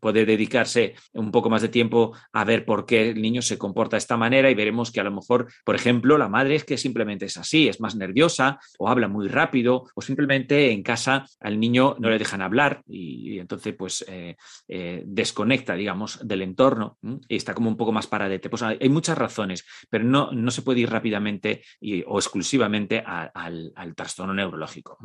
[0.00, 3.96] puede dedicarse un poco más de tiempo a ver por qué el niño se comporta
[3.96, 6.78] de esta manera y veremos que a lo mejor, por ejemplo, la madre es que
[6.78, 11.58] simplemente es así, es más nerviosa o habla muy rápido o simplemente en casa al
[11.60, 14.36] niño no le dejan hablar y, entonces pues eh,
[14.68, 18.48] eh, desconecta, digamos, del entorno y está como un poco más paradete.
[18.48, 21.62] Pues hay muchas razones, pero no, no se puede ir rápidamente
[22.06, 24.98] o exclusivamente al, al, trastorno neurológico.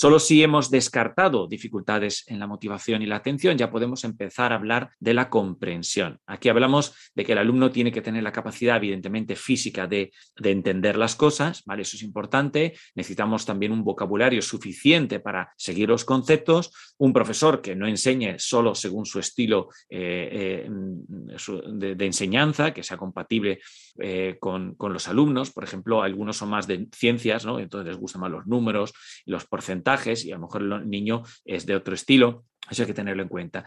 [0.00, 4.54] Solo si hemos descartado dificultades en la motivación y la atención, ya podemos empezar a
[4.54, 6.20] hablar de la comprensión.
[6.24, 10.96] Aquí hablamos de que el alumno tiene que tener la capacidad, evidentemente, física de, entender
[10.96, 11.82] las cosas, ¿vale?
[11.82, 12.74] Eso es importante.
[12.94, 16.70] Necesitamos también un vocabulario suficiente para seguir los conceptos.
[16.98, 22.96] Un profesor que no enseñe solo según su estilo eh, eh, de, enseñanza, que sea
[22.96, 23.60] compatible
[23.98, 25.50] eh, con, con, los alumnos.
[25.50, 27.58] Por ejemplo, algunos son más de ciencias, ¿no?
[27.58, 28.92] Entonces les gustan más los números
[29.26, 32.44] los porcentajes y a lo mejor el niño es de otro estilo.
[32.70, 33.64] Eso hay que tenerlo en cuenta.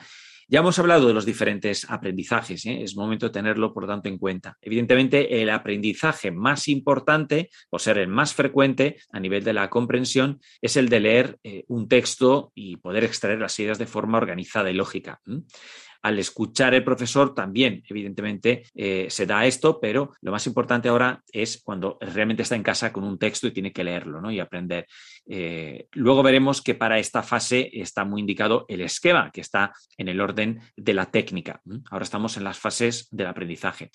[0.51, 2.83] Ya hemos hablado de los diferentes aprendizajes, ¿eh?
[2.83, 4.57] es momento de tenerlo, por tanto, en cuenta.
[4.61, 10.41] Evidentemente, el aprendizaje más importante, o ser el más frecuente a nivel de la comprensión,
[10.61, 14.69] es el de leer eh, un texto y poder extraer las ideas de forma organizada
[14.69, 15.21] y lógica
[16.01, 21.23] al escuchar el profesor también, evidentemente, eh, se da esto, pero lo más importante ahora
[21.31, 24.31] es cuando realmente está en casa con un texto y tiene que leerlo ¿no?
[24.31, 24.87] y aprender.
[25.27, 30.07] Eh, luego veremos que para esta fase está muy indicado el esquema, que está en
[30.09, 31.61] el orden de la técnica.
[31.89, 33.91] Ahora estamos en las fases del aprendizaje.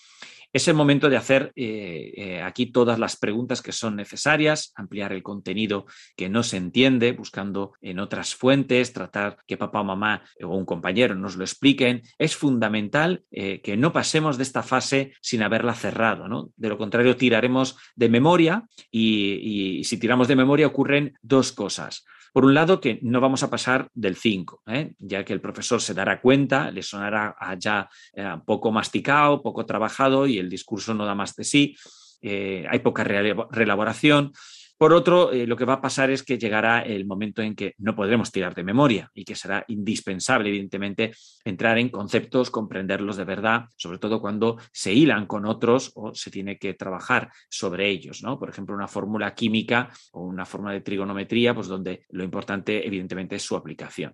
[0.53, 5.23] Es el momento de hacer eh, aquí todas las preguntas que son necesarias, ampliar el
[5.23, 5.87] contenido
[6.17, 10.65] que no se entiende, buscando en otras fuentes, tratar que papá o mamá o un
[10.65, 15.75] compañero nos lo expliquen es fundamental eh, que no pasemos de esta fase sin haberla
[15.75, 16.53] cerrado.
[16.57, 22.05] De lo contrario, tiraremos de memoria y, si tiramos de memoria ocurren dos cosas.
[22.33, 24.95] Por un lado, que no vamos a pasar del 5, ¿eh?
[24.99, 30.27] ya que el profesor se dará cuenta, le sonará ya eh, poco masticado, poco trabajado
[30.27, 31.77] y el discurso no da más de sí.
[32.23, 34.33] hay poca reelaboración.
[34.79, 37.75] Por otro, eh, lo que va a pasar es que llegará el momento en que
[37.79, 41.13] no podremos tirar de memoria y que será indispensable, evidentemente,
[41.47, 46.31] entrar en conceptos, comprenderlos de verdad, sobre todo cuando se hilan con otros o se
[46.31, 48.23] tiene que trabajar sobre ellos.
[48.23, 48.39] ¿no?
[48.39, 53.37] Por ejemplo, una fórmula química o una fórmula de trigonometría, pues donde lo importante, evidentemente,
[53.37, 54.13] es su aplicación.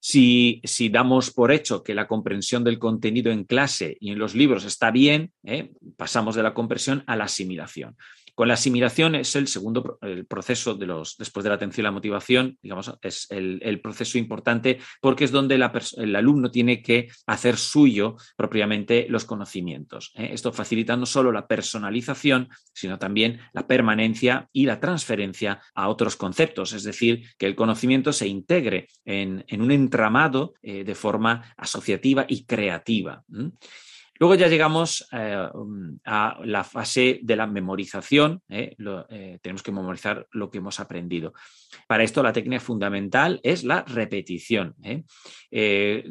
[0.00, 4.34] Si, si, damos por hecho que la comprensión del contenido en clase y en los
[4.34, 5.70] libros está bien, ¿eh?
[5.96, 7.96] pasamos de la comprensión a la asimilación.
[8.34, 11.84] Con la asimilación es el segundo el proceso de los, después de la atención y
[11.84, 17.56] la motivación, digamos, es el, proceso importante porque es donde el alumno tiene que hacer
[17.56, 20.12] suyo propiamente los conocimientos.
[20.14, 20.30] ¿eh?
[20.32, 26.16] Esto facilita no solo la personalización, sino también la permanencia y la transferencia a otros
[26.16, 32.24] conceptos, es decir, que el conocimiento se integre en, un entramado eh, de forma asociativa
[32.28, 33.24] y creativa.
[34.22, 35.48] Luego ya llegamos eh,
[36.04, 38.40] a la fase de la memorización.
[38.48, 38.76] ¿eh?
[38.78, 41.32] Eh, tenemos que memorizar lo que hemos aprendido.
[41.88, 44.76] Para esto la técnica fundamental es la repetición.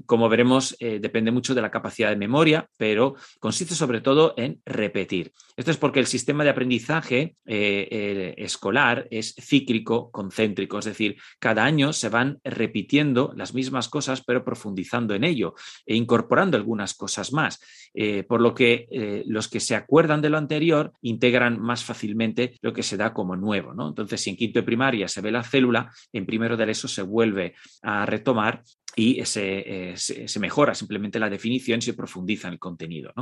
[0.06, 5.32] como veremos, depende mucho de la capacidad de memoria, pero consiste sobre todo en repetir.
[5.56, 11.93] Esto es porque el sistema de aprendizaje escolar es cíclico, concéntrico, es decir, cada año
[11.93, 15.54] se van repitiendo las mismas cosas, pero profundizando en ello
[15.86, 17.60] e incorporando algunas cosas más.
[18.04, 22.58] Eh, por lo que eh, los que se acuerdan de lo anterior integran más fácilmente
[22.64, 23.76] lo que se da como nuevo.
[23.76, 23.90] ¿no?
[23.90, 27.04] Entonces, si en quinto de primaria se ve la célula, en primero de eso se
[27.04, 28.64] vuelve a retomar
[28.96, 33.14] y eh, se, mejora simplemente la definición y se profundiza en el contenido.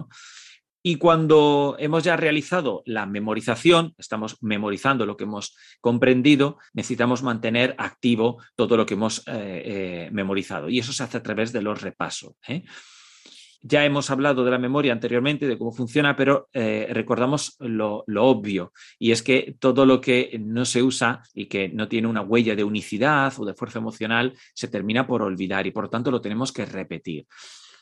[0.82, 7.76] Y cuando hemos ya realizado la memorización, estamos memorizando lo que hemos comprendido, necesitamos mantener
[7.78, 9.26] activo todo lo que hemos
[10.14, 10.70] memorizado.
[10.70, 12.36] Y eso se hace a través de los repasos.
[13.62, 18.26] Ya hemos hablado de la memoria anteriormente, de cómo funciona, pero eh, recordamos lo, lo,
[18.26, 22.22] obvio, y es que todo lo que no se usa y que no tiene una
[22.22, 26.22] huella de unicidad o de fuerza emocional se termina por olvidar y por tanto lo
[26.22, 27.26] tenemos que repetir.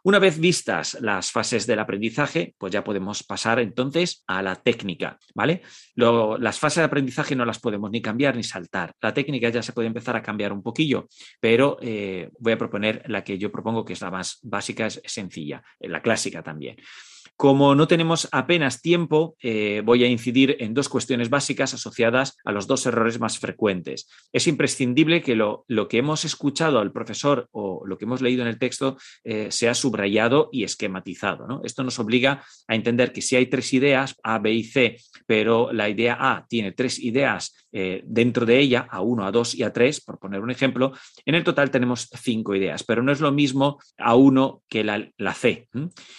[0.04, 5.18] Una vez vistas las fases del aprendizaje, pues ya podemos pasar entonces a la técnica,
[5.34, 5.62] ¿vale?
[5.96, 8.94] las fases de aprendizaje no las podemos ni cambiar ni saltar.
[9.02, 11.08] La técnica ya se puede empezar a cambiar un poquillo,
[11.40, 15.02] pero eh, voy a proponer la que yo propongo, que es la más básica, es
[15.06, 16.78] sencilla, la clásica también.
[17.38, 22.52] Como no tenemos apenas tiempo, eh, voy a incidir en dos cuestiones básicas asociadas a
[22.52, 24.10] los dos errores más frecuentes.
[24.34, 28.48] Es imprescindible que lo, que hemos escuchado al profesor o lo que hemos leído en
[28.48, 31.62] el texto eh, sea subrayado y esquematizado.
[31.64, 35.72] Esto nos obliga a entender que si hay tres ideas, A, B y C, pero
[35.72, 39.64] la idea A tiene tres ideas eh, dentro de ella, a 1, a 2 y
[39.64, 40.94] a 3, por poner un ejemplo,
[41.26, 45.10] en el total tenemos cinco ideas, pero no es lo mismo a 1 que la,
[45.18, 45.68] la C.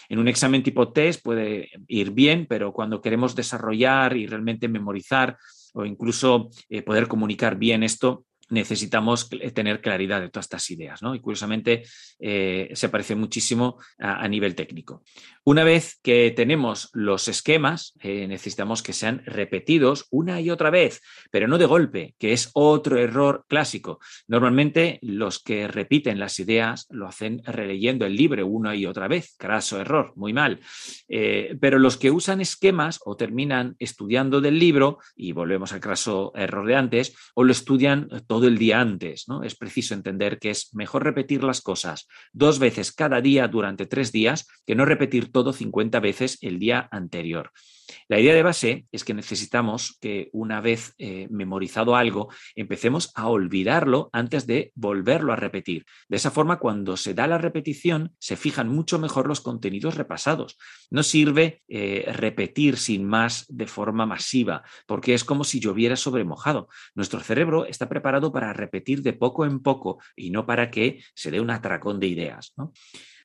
[0.09, 5.37] En un examen tipo test puede ir bien, pero cuando queremos desarrollar y realmente memorizar
[5.75, 11.15] o incluso eh, poder comunicar bien esto, necesitamos tener claridad de todas estas ideas, ¿no?
[11.15, 11.85] Y curiosamente
[12.19, 15.03] eh, se parece muchísimo a, nivel técnico.
[15.45, 21.01] Una vez que tenemos los esquemas, eh, necesitamos que sean repetidos una y otra vez,
[21.31, 24.01] pero no de golpe, que es otro error clásico.
[24.27, 29.35] Normalmente los que repiten las ideas lo hacen releyendo el libro una y otra vez,
[29.39, 30.61] craso error, muy mal.
[31.09, 36.33] Eh, pero los que usan esquemas o terminan estudiando del libro, y volvemos al craso
[36.35, 39.25] error de antes, o lo estudian todo todo el día antes.
[39.27, 39.43] ¿no?
[39.43, 44.13] Es preciso entender que es mejor repetir las cosas dos veces cada día durante tres
[44.13, 47.51] días que no repetir todo 50 veces el día anterior.
[48.09, 53.29] La idea de base es que necesitamos que una vez eh, memorizado algo, empecemos a
[53.29, 55.85] olvidarlo antes de volverlo a repetir.
[56.09, 60.59] De esa forma, cuando se da la repetición, se fijan mucho mejor los contenidos repasados.
[60.91, 66.25] No sirve eh, repetir sin más de forma masiva, porque es como si lloviera sobre
[66.25, 66.69] mojado.
[66.95, 71.31] Nuestro cerebro está preparado para repetir de poco en poco y no para que se
[71.31, 72.53] dé un atracón de ideas.
[72.57, 72.73] ¿no?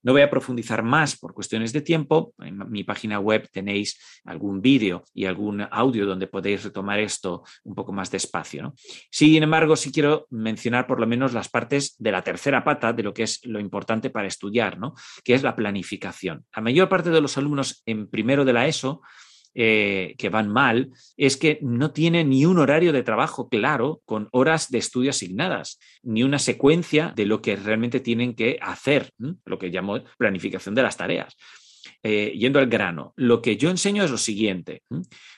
[0.04, 2.34] No voy a profundizar más por cuestiones de tiempo.
[2.39, 7.74] En mi página web tenéis algún vídeo y algún audio donde podéis retomar esto un
[7.74, 8.74] poco más despacio.
[9.10, 13.04] Sin embargo, sí quiero mencionar por lo menos las partes de la tercera pata de
[13.04, 14.93] lo que es lo importante para estudiar, ¿no?
[15.24, 16.45] que es la planificación.
[16.56, 19.01] La mayor parte de los alumnos en primero de la ESO
[19.56, 24.30] eh, que van mal es que no tienen ni un horario de trabajo claro con
[24.32, 29.12] horas de estudio asignadas, ni una secuencia de lo que realmente tienen que hacer,
[29.45, 31.36] lo que llamo planificación de las tareas.
[32.01, 34.84] Eh, yendo al grano, lo que yo enseño es lo siguiente.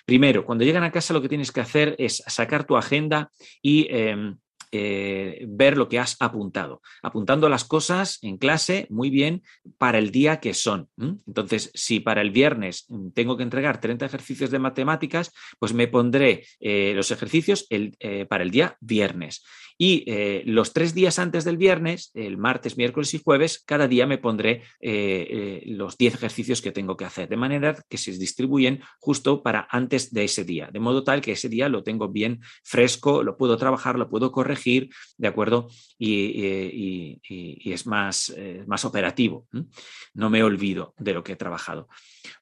[0.05, 3.87] Primero, cuando llegan a casa lo que tienes que hacer es sacar tu agenda y
[3.89, 4.37] em,
[4.77, 9.43] eh, ver lo que has apuntado, apuntando las cosas en clase muy bien
[9.77, 10.89] para el día que son.
[10.97, 16.45] Entonces, si para el viernes tengo que entregar 30 ejercicios de matemáticas, pues me pondré
[16.59, 19.43] eh, los ejercicios eh, para el día viernes.
[19.77, 20.05] Y
[20.45, 24.63] los tres días antes del viernes, el martes, miércoles y jueves, cada día me pondré
[24.81, 30.13] los 10 ejercicios que tengo que hacer, de manera que se distribuyen justo para antes
[30.13, 33.57] de ese día, de modo tal que ese día lo tengo bien fresco, lo puedo
[33.57, 35.67] trabajar, lo puedo corregir ¿de acuerdo?
[35.97, 37.19] Y,
[37.71, 39.47] es más, eh, más operativo.
[40.13, 41.87] No me olvido de lo que he trabajado.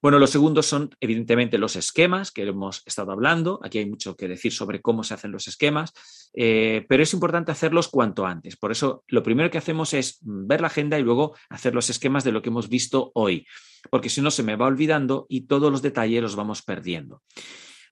[0.01, 3.59] Bueno, los segundos son evidentemente los esquemas que hemos estado hablando.
[3.63, 5.93] Aquí hay mucho que decir sobre cómo se hacen los esquemas,
[6.33, 8.55] eh, pero es importante hacerlos cuanto antes.
[8.57, 12.23] Por eso, lo primero que hacemos es ver la agenda y luego hacer los esquemas
[12.23, 13.45] de lo que hemos visto hoy,
[13.89, 17.21] porque si no se me va olvidando y todos los detalles los vamos perdiendo.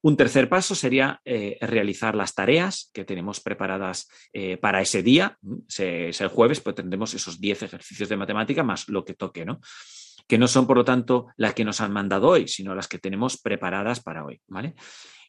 [0.04, 5.38] Un tercer paso sería eh, realizar las tareas que tenemos preparadas eh, para ese día.
[5.68, 9.60] es el jueves, pues tendremos esos 10 ejercicios de matemática más lo que toque, ¿no?
[10.28, 12.98] Que no son, por lo tanto, las que nos han mandado hoy, sino las que
[12.98, 14.74] tenemos preparadas para hoy, ¿vale?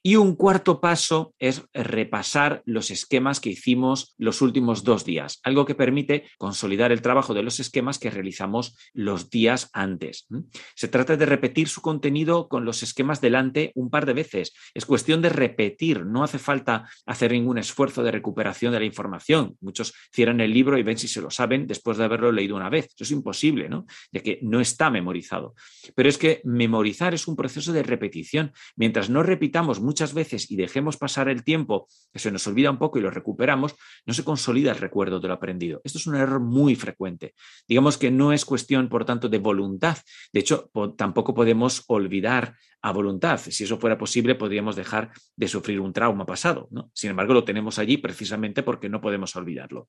[0.05, 5.65] Y un cuarto paso es repasar los esquemas que hicimos los últimos dos días, algo
[5.65, 10.27] que permite consolidar el trabajo de los esquemas que realizamos los días antes.
[10.75, 14.55] Se trata de repetir su contenido con los esquemas delante un par de veces.
[14.75, 19.57] Es cuestión de repetir, no hace falta hacer ningún esfuerzo de recuperación de la información.
[19.61, 22.71] Muchos cierran el libro y ven si se lo saben después de haberlo leído una
[22.71, 22.87] vez.
[22.87, 23.87] Eso es imposible, ¿no?
[24.11, 25.55] Ya que no está memorizado.
[25.95, 28.53] Pero es que memorizar es un proceso de repetición.
[28.75, 32.79] Mientras no repitamos muchas veces y dejemos pasar el tiempo, que se nos olvida un
[32.79, 33.75] poco y lo recuperamos,
[34.07, 35.83] no se consolida el recuerdo de lo aprendido.
[35.85, 37.35] Esto es un error muy frecuente.
[37.69, 39.99] Digamos que no es cuestión, por tanto, de voluntad.
[40.33, 43.39] De hecho, tampoco podemos olvidar a voluntad.
[43.39, 46.69] Si eso fuera posible, podríamos dejar de sufrir un trauma pasado.
[46.71, 46.91] ¿no?
[46.95, 49.89] Sin embargo, lo tenemos allí precisamente porque no podemos olvidarlo.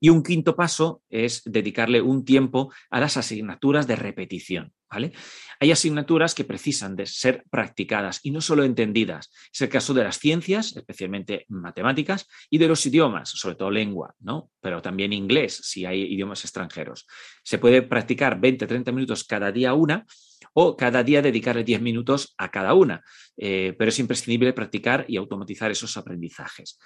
[0.00, 4.72] Y un quinto paso es dedicarle un tiempo a las asignaturas de repetición.
[4.90, 5.12] ¿Vale?
[5.60, 9.30] Hay asignaturas que precisan de ser practicadas y no solo entendidas.
[9.52, 14.16] Es el caso de las ciencias, especialmente matemáticas, y de los idiomas, sobre todo lengua,
[14.18, 14.50] ¿no?
[14.60, 17.06] Pero también inglés, si hay idiomas extranjeros.
[17.44, 20.06] Se puede practicar 20-30 minutos cada día una
[20.54, 23.04] o cada día dedicarle 10 minutos a cada una,
[23.36, 26.78] eh, pero es imprescindible practicar y automatizar esos aprendizajes.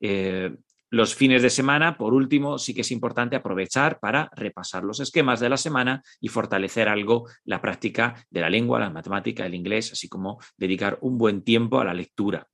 [0.00, 0.54] Eh,
[0.90, 5.40] los fines de semana, por último, sí que es importante aprovechar para repasar los esquemas
[5.40, 9.92] de la semana y fortalecer algo la práctica de la lengua, la matemática, el inglés,
[9.92, 12.46] así como dedicar un buen tiempo a la lectura.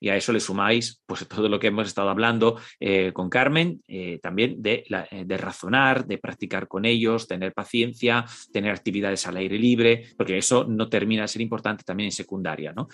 [0.00, 3.82] Y a eso le sumáis pues, todo lo que hemos estado hablando eh, con Carmen,
[3.86, 9.36] eh, también de, eh, de, razonar, de practicar con ellos, tener paciencia, tener actividades al
[9.36, 12.88] aire libre, porque eso no termina de ser importante también en secundaria, ¿no?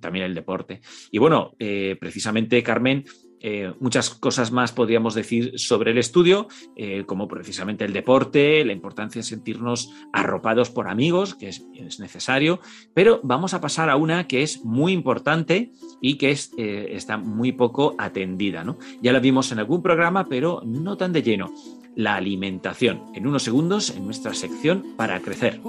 [0.00, 0.80] también el deporte.
[1.10, 3.04] Y bueno, precisamente, Carmen,
[3.40, 8.72] eh, muchas cosas más podríamos decir sobre el estudio, eh, como precisamente el deporte, la
[8.72, 11.64] importancia de sentirnos arropados por amigos, que es,
[11.98, 12.60] necesario,
[12.94, 17.16] pero vamos a pasar a una que es muy importante y que es, eh, está
[17.16, 18.62] muy poco atendida.
[18.62, 18.78] ¿no?
[19.00, 21.52] Ya la vimos en algún programa, pero no tan de lleno.
[21.96, 23.02] La alimentación.
[23.14, 25.60] En unos segundos, en nuestra sección para crecer.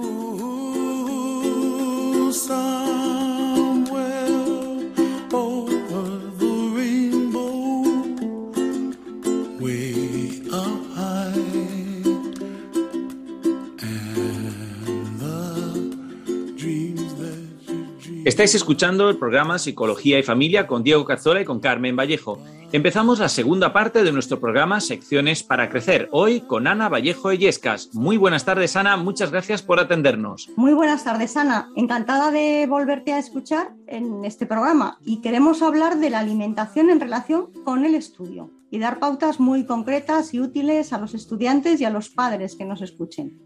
[18.24, 22.38] Estáis escuchando el programa Psicología y Familia con Diego Cazzola y con Carmen Vallejo.
[22.70, 27.94] Empezamos la segunda parte de nuestro programa Secciones para Crecer, hoy con Ana Vallejo Yescas.
[27.94, 30.50] Muy buenas tardes, Ana, muchas gracias por atendernos.
[30.56, 31.70] Muy buenas tardes, Ana.
[31.76, 37.00] Encantada de volverte a escuchar en este programa y queremos hablar de la alimentación en
[37.00, 41.86] relación con el estudio y dar pautas muy concretas y útiles a los estudiantes y
[41.86, 43.40] a los padres que nos escuchen.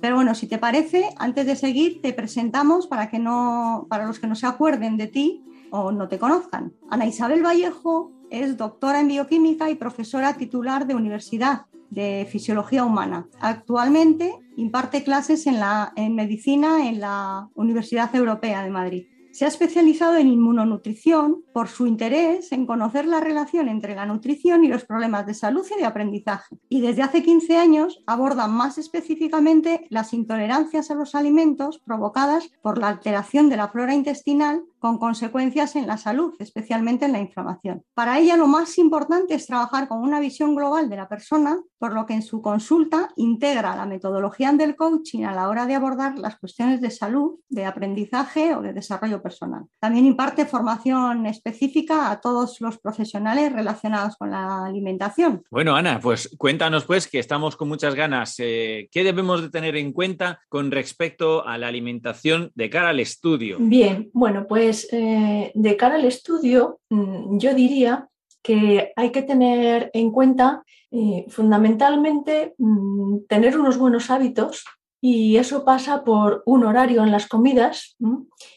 [0.00, 4.18] Pero bueno, si te parece, antes de seguir, te presentamos para, que no, para los
[4.18, 6.72] que no se acuerden de ti o no te conozcan.
[6.90, 13.26] Ana Isabel Vallejo es doctora en bioquímica y profesora titular de Universidad de Fisiología Humana.
[13.40, 19.06] Actualmente imparte clases en, la, en medicina en la Universidad Europea de Madrid.
[19.40, 24.64] Se ha especializado en inmunonutrición por su interés en conocer la relación entre la nutrición
[24.64, 26.58] y los problemas de salud y de aprendizaje.
[26.68, 32.76] Y desde hace 15 años aborda más específicamente las intolerancias a los alimentos provocadas por
[32.76, 37.84] la alteración de la flora intestinal con consecuencias en la salud, especialmente en la inflamación.
[37.94, 41.92] Para ella lo más importante es trabajar con una visión global de la persona, por
[41.92, 46.18] lo que en su consulta integra la metodología del coaching a la hora de abordar
[46.18, 49.64] las cuestiones de salud, de aprendizaje o de desarrollo personal.
[49.78, 55.42] También imparte formación específica a todos los profesionales relacionados con la alimentación.
[55.50, 58.34] Bueno, Ana, pues cuéntanos pues que estamos con muchas ganas.
[58.38, 63.00] Eh, ¿Qué debemos de tener en cuenta con respecto a la alimentación de cara al
[63.00, 63.58] estudio?
[63.60, 68.08] Bien, bueno, pues eh, de cara al estudio, mm, yo diría
[68.42, 74.64] que hay que tener en cuenta eh, fundamentalmente mm, tener unos buenos hábitos
[75.02, 77.96] y eso pasa por un horario en las comidas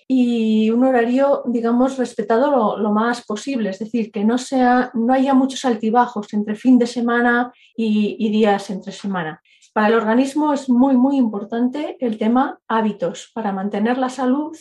[0.07, 4.36] y un horario, digamos, respetado lo, más posible, es decir, que no,
[5.09, 9.41] haya muchos altibajos entre fin de semana y, días entre semana.
[9.74, 14.55] Para el organismo es muy, muy importante el tema hábitos para mantener la salud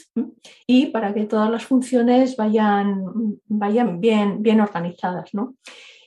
[0.67, 3.05] y para que todas las funciones vayan,
[3.47, 5.35] vayan bien, bien organizadas.
[5.35, 5.55] ¿no?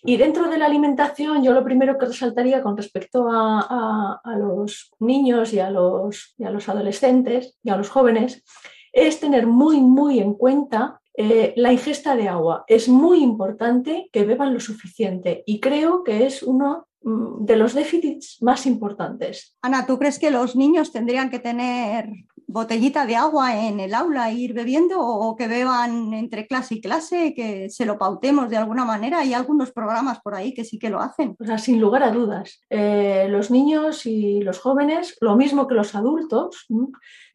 [0.04, 5.54] Y dentro de la alimentación, yo lo primero que resaltaría con respecto a, los niños
[5.54, 8.44] y a los, a los, adolescentes y a los jóvenes
[8.92, 12.66] es tener muy, muy en cuenta eh, la ingesta de agua.
[12.68, 18.42] Es muy importante que beban lo suficiente y creo que es uno de los déficits
[18.42, 19.56] más importantes.
[19.62, 22.10] Ana, ¿tú crees que los niños tendrían que tener
[22.48, 26.82] botellita de agua en el aula e ir bebiendo o que beban entre clase y
[26.82, 29.20] clase, que se lo pautemos de alguna manera.
[29.20, 31.36] Hay algunos programas por ahí que sí que lo hacen.
[31.40, 35.76] O sea, sin lugar a dudas, eh, los niños y los jóvenes, lo mismo que
[35.76, 36.66] los adultos,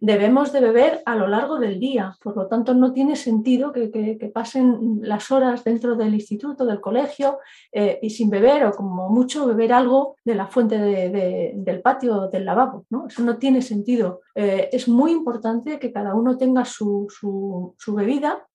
[0.01, 2.17] debemos de beber a lo largo del día.
[2.23, 7.39] Por lo tanto, no tiene sentido que, pasen las horas dentro del instituto, del colegio,
[7.71, 12.45] eh, y sin beber o como mucho beber algo de la fuente del patio del
[12.45, 12.87] lavabo.
[12.91, 13.07] ¿no?
[13.07, 14.23] Eso no tiene sentido.
[14.35, 17.07] Eh, es muy importante que cada uno tenga su,
[17.89, 18.47] bebida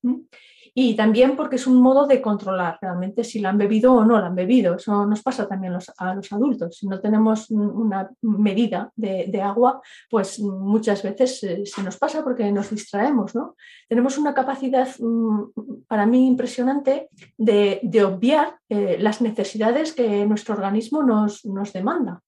[0.77, 4.19] Y también porque es un modo de controlar realmente si la han bebido o no
[4.19, 4.75] la han bebido.
[4.75, 6.75] Eso nos pasa también a los adultos.
[6.75, 12.51] Si no tenemos una medida de, agua, pues muchas veces eh, se nos pasa porque
[12.51, 13.33] nos distraemos.
[13.35, 13.55] ¿no?
[13.87, 17.07] Tenemos una capacidad mm, para mí impresionante
[17.37, 22.21] de, obviar eh, las necesidades que nuestro organismo nos, nos demanda.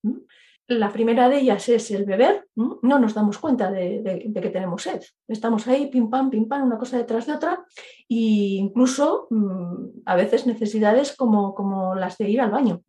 [0.70, 2.46] La primera de ellas es el beber.
[2.56, 5.02] No, nos damos cuenta de, que tenemos sed.
[5.26, 7.66] Estamos ahí, pim pam, pim pam, una cosa detrás de otra.
[8.10, 12.82] E incluso mm, a veces necesidades como, como, las de ir al baño.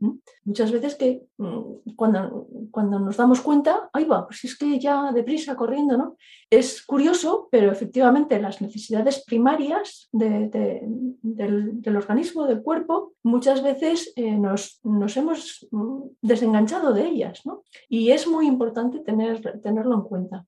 [0.45, 5.11] Muchas veces que mm, cuando, cuando nos damos cuenta, ahí va, pues es que ya
[5.13, 6.17] deprisa, corriendo, ¿no?
[6.51, 14.81] Es curioso, pero efectivamente las necesidades primarias del, organismo, del cuerpo, muchas veces eh, nos,
[14.85, 17.63] nos hemos mm, desenganchado de ellas, ¿no?
[17.89, 20.47] Y es muy importante tener, tenerlo en cuenta.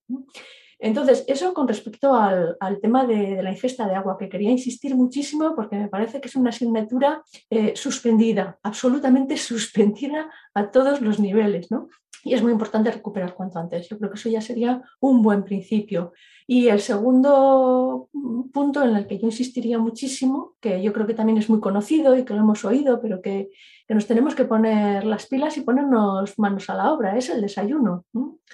[0.83, 5.55] Entonces, eso con respecto al, tema de, la ingesta de agua, que quería insistir muchísimo
[5.55, 7.21] porque me parece que es una asignatura
[7.51, 11.87] eh, suspendida, absolutamente suspendida a todos los niveles, ¿no?
[12.23, 13.89] Y es muy importante recuperar cuanto antes.
[13.89, 16.13] Yo creo que eso ya sería un buen principio.
[16.47, 18.09] Y el segundo
[18.51, 22.17] punto en el que yo insistiría muchísimo, que yo creo que también es muy conocido
[22.17, 23.49] y que lo hemos oído, pero que,
[23.87, 28.05] nos tenemos que poner las pilas y ponernos manos a la obra, es el desayuno.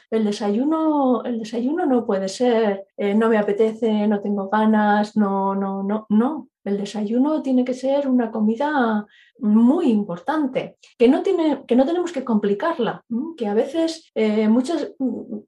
[0.09, 5.53] El desayuno, el desayuno no puede ser, eh, no me apetece, no tengo ganas, no,
[5.53, 6.49] no, no, no.
[6.67, 9.05] El desayuno tiene que ser una comida
[9.39, 13.03] muy importante, que no, tiene, que no tenemos que complicarla,
[13.35, 14.93] que a veces, eh, muchas,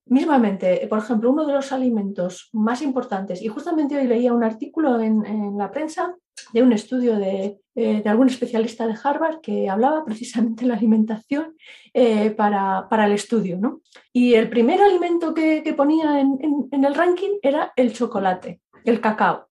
[0.06, 5.00] mismamente, por ejemplo, uno de los alimentos más importantes, y justamente hoy leía un artículo
[5.00, 6.16] en, la prensa
[6.54, 11.56] de un estudio de, eh, algún especialista de Harvard que hablaba precisamente de la alimentación
[11.94, 13.58] eh, para, el estudio.
[13.58, 13.82] ¿no?
[14.14, 19.48] Y el primer alimento que, ponía en, el ranking era el chocolate el cacao.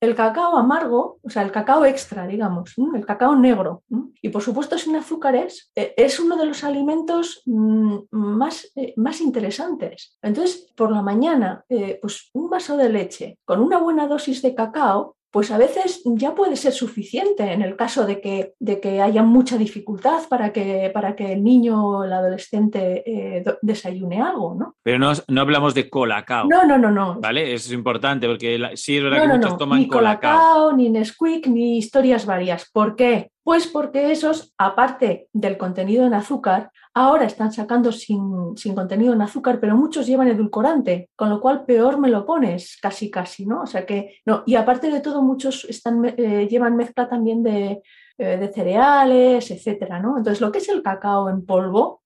[0.00, 3.82] El cacao amargo, o sea, el cacao extra, digamos, el cacao negro.
[4.22, 9.20] Y por supuesto sin azúcares, eh, es uno de los alimentos mm, más, eh, más
[9.20, 10.16] interesantes.
[10.22, 14.54] Entonces, por la mañana, eh, pues un vaso de leche con una buena dosis de
[14.54, 19.00] cacao pues a veces ya puede ser suficiente en el caso de que, de que
[19.00, 24.54] haya mucha dificultad para que, para que el niño o el adolescente eh, desayune algo,
[24.54, 24.76] ¿no?
[24.82, 26.46] Pero no, no, hablamos de colacao.
[26.48, 27.20] No, no, no, no.
[27.20, 27.52] ¿Vale?
[27.52, 30.72] Eso es importante porque sí es verdad que muchos toman ni colacao.
[30.72, 32.70] Ni Nesquik, ni historias varias.
[32.70, 33.30] ¿Por qué?
[33.42, 39.60] Pues porque esos, aparte del contenido en azúcar, ahora están sacando sin, contenido en azúcar,
[39.60, 43.62] pero muchos llevan edulcorante, con lo cual peor me lo pones, casi casi, ¿no?
[43.62, 47.82] O sea que, no, y aparte de todo, muchos están, eh, llevan mezcla también de,
[48.18, 50.18] eh, de cereales, etcétera, ¿no?
[50.18, 52.02] Entonces, lo que es el cacao en polvo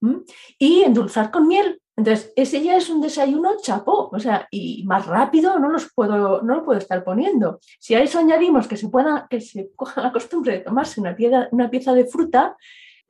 [0.58, 5.06] y endulzar con miel, entonces, ese ya es un desayuno chapó, o sea, y más
[5.06, 7.60] rápido no los puedo, no lo puedo estar poniendo.
[7.78, 11.14] Si a eso añadimos que se pueda, que se coja la costumbre de tomarse una
[11.14, 12.56] pieza, una pieza de fruta,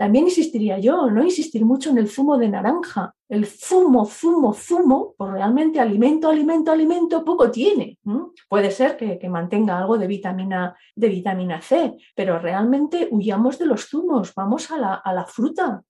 [0.03, 3.15] también insistiría yo, no insistir mucho en el zumo de naranja.
[3.29, 8.01] El zumo, zumo, zumo, pues realmente alimento, alimento, alimento poco tiene.
[8.49, 13.89] Puede ser que, mantenga algo de vitamina, de vitamina C, pero realmente huyamos de los
[13.89, 15.85] zumos, vamos a la, fruta.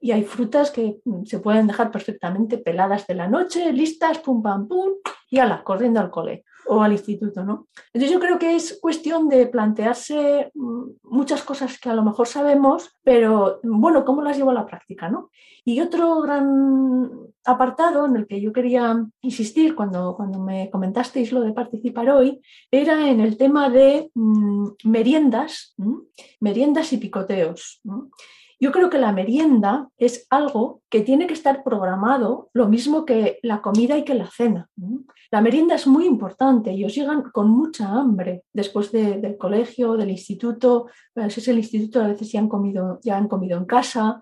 [0.00, 4.42] Y hay frutas que mm, se pueden dejar perfectamente peladas de la noche, listas, pum,
[4.42, 4.94] pam, pum,
[5.30, 7.68] y ala, corriendo al cole o al instituto, ¿no?
[7.92, 12.26] Entonces yo creo que es cuestión de plantearse mm, muchas cosas que a lo mejor
[12.26, 15.30] sabemos, pero bueno, ¿cómo las llevo a la práctica, no?
[15.64, 17.10] Y otro gran
[17.44, 22.40] apartado en el que yo quería insistir cuando, cuando me comentasteis lo de participar hoy
[22.70, 25.74] era en el tema de mm, meriendas,
[26.40, 27.80] meriendas y picoteos.
[28.60, 33.38] Yo creo que la merienda es algo que tiene que estar programado lo mismo que
[33.42, 34.68] la comida y que la cena.
[35.30, 40.10] La merienda es muy importante y os llegan con mucha hambre después del colegio, del
[40.10, 40.86] instituto.
[41.28, 44.20] Si es el instituto, a veces ya han comido, ya han comido en casa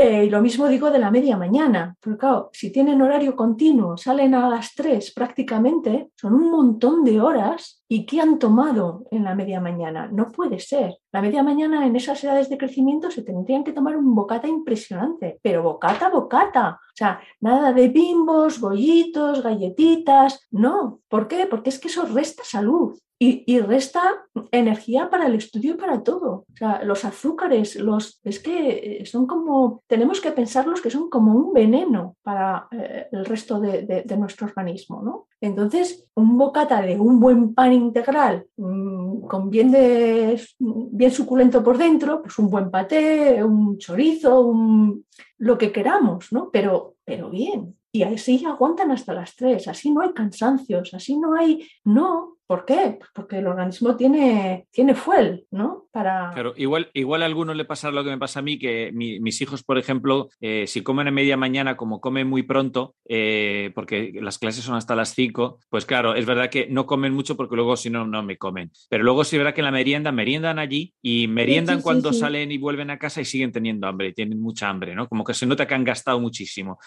[0.00, 3.96] eh, y lo mismo digo de la media mañana, porque claro, si tienen horario continuo,
[3.96, 7.82] salen a las 3 prácticamente, son un montón de horas.
[7.90, 10.08] ¿Y qué han tomado en la media mañana?
[10.12, 10.98] No puede ser.
[11.10, 15.40] La media mañana en esas edades de crecimiento se tendrían que tomar un bocata impresionante,
[15.42, 16.78] pero bocata, bocata.
[16.80, 20.46] O sea, nada de bimbos, bollitos, galletitas.
[20.50, 21.00] No.
[21.08, 21.46] ¿Por qué?
[21.46, 24.02] Porque es que eso resta salud y, resta
[24.52, 26.46] energía para el estudio y para todo.
[26.52, 31.34] O sea, los azúcares, los, es que son como, tenemos que pensarlos que son como
[31.34, 35.02] un veneno para eh, el resto de, nuestro organismo.
[35.02, 35.26] ¿no?
[35.40, 41.76] Entonces, un bocata de un buen pan integral mm, con bien, de, bien suculento por
[41.76, 45.04] dentro, pues un buen paté, un chorizo, un,
[45.38, 46.50] lo que queramos, ¿no?
[46.52, 47.76] Pero, pero bien.
[47.90, 52.64] Y así aguantan hasta las tres, así no hay cansancios, así no hay, no, ¿Por
[52.64, 52.98] qué?
[53.14, 55.86] Porque el organismo tiene, tiene fuel, ¿no?
[55.92, 56.30] Para...
[56.34, 59.42] Pero igual, igual a algunos le pasa lo que me pasa a mí, que mis
[59.42, 64.12] hijos, por ejemplo, eh, si comen a media mañana, como comen muy pronto, eh, porque
[64.22, 67.54] las clases son hasta las 5, pues claro, es verdad que no comen mucho porque
[67.54, 68.70] luego si no, no me comen.
[68.88, 72.50] Pero luego sí es verdad que en la merienda, meriendan allí y meriendan cuando salen
[72.50, 75.06] y vuelven a casa y siguen teniendo hambre, tienen mucha hambre, ¿no?
[75.06, 76.78] Como que se nota que han gastado muchísimo.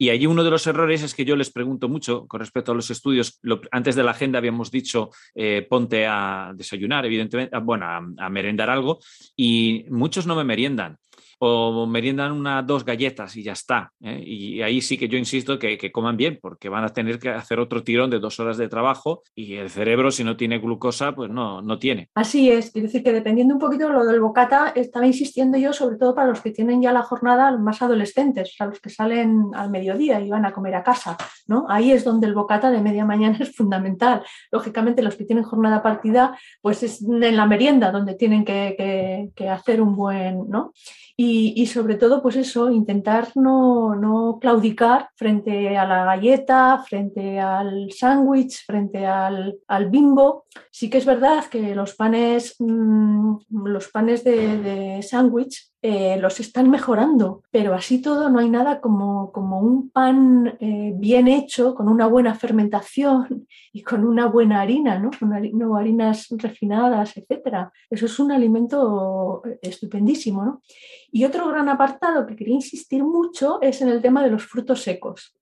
[0.00, 2.74] Y allí uno de los errores es que yo les pregunto mucho con respecto a
[2.76, 3.40] los estudios.
[3.72, 7.86] antes de la agenda habíamos dicho eh, ponte a desayunar, evidentemente, bueno,
[8.18, 8.98] a merendar algo,
[9.36, 10.98] y muchos no me meriendan
[11.38, 13.92] o meriendan una, dos galletas y ya está.
[14.02, 14.22] ¿eh?
[14.24, 17.60] Y ahí sí que yo insisto que, coman bien, porque van a tener que hacer
[17.60, 21.30] otro tirón de dos horas de trabajo y el cerebro, si no tiene glucosa, pues
[21.30, 22.08] no, no tiene.
[22.14, 25.72] Así es, quiero decir que dependiendo un poquito de lo del bocata, estaba insistiendo yo
[25.72, 29.50] sobre todo para los que tienen ya la jornada más adolescentes, a los que salen
[29.54, 31.16] al mediodía y van a comer a casa,
[31.46, 31.66] ¿no?
[31.68, 34.22] Ahí es donde el bocata de media mañana es fundamental.
[34.50, 39.80] Lógicamente los que tienen jornada partida, pues es en la merienda donde tienen que, hacer
[39.80, 40.72] un buen, ¿no?
[41.66, 49.06] Sobre todo, pues eso, intentar no, claudicar frente a la galleta, frente al sándwich, frente
[49.06, 49.58] al,
[49.90, 50.46] bimbo.
[50.70, 56.40] Sí que es verdad que los panes, mm, los panes de, de sándwich eh, los
[56.40, 61.76] están mejorando, pero así todo no hay nada como, como un pan eh, bien hecho,
[61.76, 65.10] con una buena fermentación y con una buena harina, ¿no?
[65.16, 67.68] con harinas refinadas, etc.
[67.88, 70.44] Eso es un alimento eh, estupendísimo.
[70.44, 70.62] ¿no?
[71.12, 74.82] Y otro gran apartado que quería insistir mucho es en el tema de los frutos
[74.82, 75.36] secos.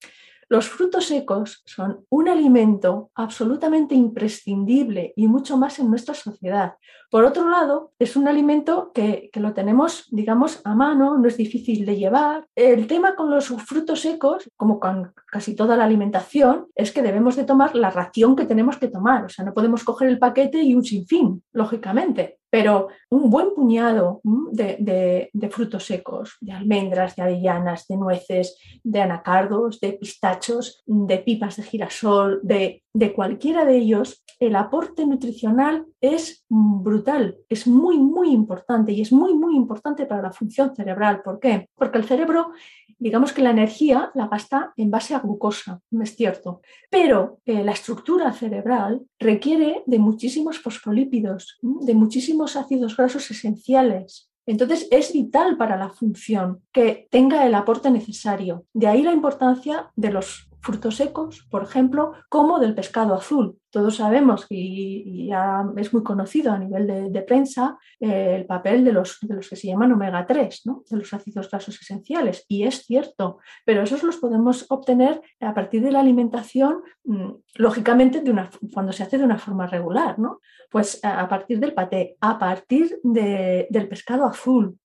[0.49, 6.75] Los frutos secos son un alimento absolutamente imprescindible y mucho más en nuestra sociedad.
[7.11, 11.85] Por otro lado, es un alimento que, lo tenemos, digamos, a mano, no es difícil
[11.87, 12.47] de llevar.
[12.55, 17.37] El tema con los frutos secos, como con casi toda la alimentación, es que debemos
[17.37, 19.25] de tomar la ración que tenemos que tomar.
[19.25, 24.23] O sea, no podemos coger el paquete y un sinfín, lógicamente pero un buen puñado
[24.25, 31.57] de, frutos secos, de almendras, de avellanas, de nueces, de anacardos, de pistachos, de pipas
[31.57, 38.31] de girasol, de, de cualquiera de ellos, el aporte nutricional es brutal, es muy, muy
[38.31, 41.23] importante y es muy, muy importante para la función cerebral.
[41.23, 41.69] ¿Por qué?
[41.75, 42.53] Porque el cerebro
[42.99, 47.63] digamos que la energía la gasta en base a glucosa, no es cierto, pero eh,
[47.63, 54.31] la estructura cerebral requiere de muchísimos fosfolípidos, de muchísimos ácidos grasos esenciales.
[54.47, 58.65] Entonces es vital para la función que tenga el aporte necesario.
[58.73, 63.57] De ahí la importancia de los frutos secos, por ejemplo, como del pescado azul.
[63.71, 68.93] Todos sabemos y, ya es muy conocido a nivel de, prensa eh, el papel de
[68.93, 70.83] los, de los, que se llaman omega 3, ¿no?
[70.91, 72.45] de los ácidos grasos esenciales.
[72.49, 78.21] Y es cierto, pero esos los podemos obtener a partir de la alimentación, mm, lógicamente
[78.21, 80.19] de una, cuando se hace de una forma regular.
[80.19, 80.41] ¿no?
[80.69, 84.77] Pues a partir del paté, a partir del pescado azul,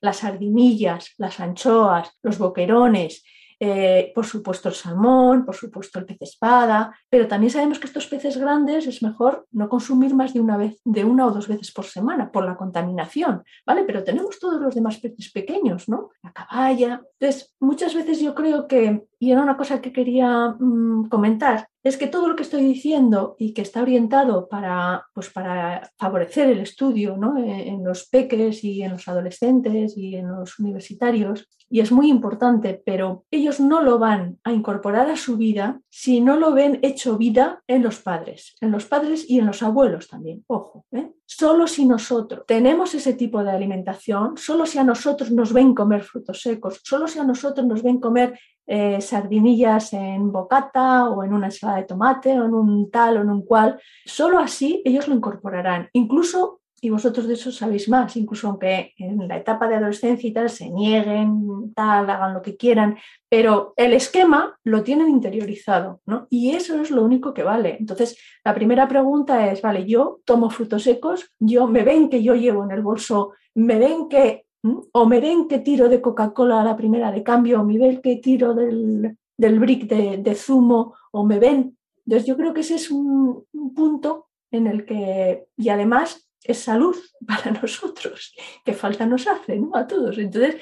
[0.00, 3.22] las sardinillas, las anchoas, los boquerones,
[3.58, 8.06] eh, por supuesto el salmón, por supuesto el pez espada, pero también sabemos que estos
[8.06, 11.72] peces grandes es mejor no consumir más de una vez, de una o dos veces
[11.72, 13.84] por semana por la contaminación, ¿vale?
[13.84, 16.10] Pero tenemos todos los demás peces pequeños, ¿no?
[16.22, 17.02] La caballa.
[17.18, 21.96] Entonces, muchas veces yo creo que, y era una cosa que quería mm, comentar, es
[21.96, 26.58] que todo lo que estoy diciendo y que está orientado para, pues para favorecer el
[26.58, 27.38] estudio ¿no?
[27.38, 32.82] en, los peques y en los adolescentes y en los universitarios, y es muy importante,
[32.84, 37.16] pero ellos no lo van a incorporar a su vida si no lo ven hecho
[37.18, 40.86] vida en los padres, en los padres y en los abuelos también, ojo.
[40.90, 41.12] ¿eh?
[41.24, 46.02] Solo si nosotros tenemos ese tipo de alimentación, solo si a nosotros nos ven comer
[46.02, 51.32] frutos secos, solo si a nosotros nos ven comer eh, sardinillas en bocata o en
[51.32, 53.80] una ensalada de tomate o en un tal o en un cual.
[54.04, 55.88] Solo así ellos lo incorporarán.
[55.92, 60.32] Incluso, y vosotros de eso sabéis más, incluso aunque en la etapa de adolescencia y
[60.32, 62.96] tal se nieguen, tal, hagan lo que quieran,
[63.28, 66.26] pero el esquema lo tienen interiorizado, ¿no?
[66.30, 67.76] Y eso es lo único que vale.
[67.78, 72.34] Entonces, la primera pregunta es, vale, yo tomo frutos secos, yo me ven que yo
[72.34, 74.45] llevo en el bolso, me ven que
[74.92, 78.16] o me ven que tiro de Coca-Cola a la primera de cambio, o ven que
[78.16, 81.76] tiro del, del brick de, zumo, o me ven.
[82.04, 83.44] Entonces yo creo que ese es un,
[83.74, 86.96] punto en el que, y además es salud
[87.26, 89.70] para nosotros, que falta nos hace, ¿no?
[89.74, 90.18] A todos.
[90.18, 90.56] Entonces,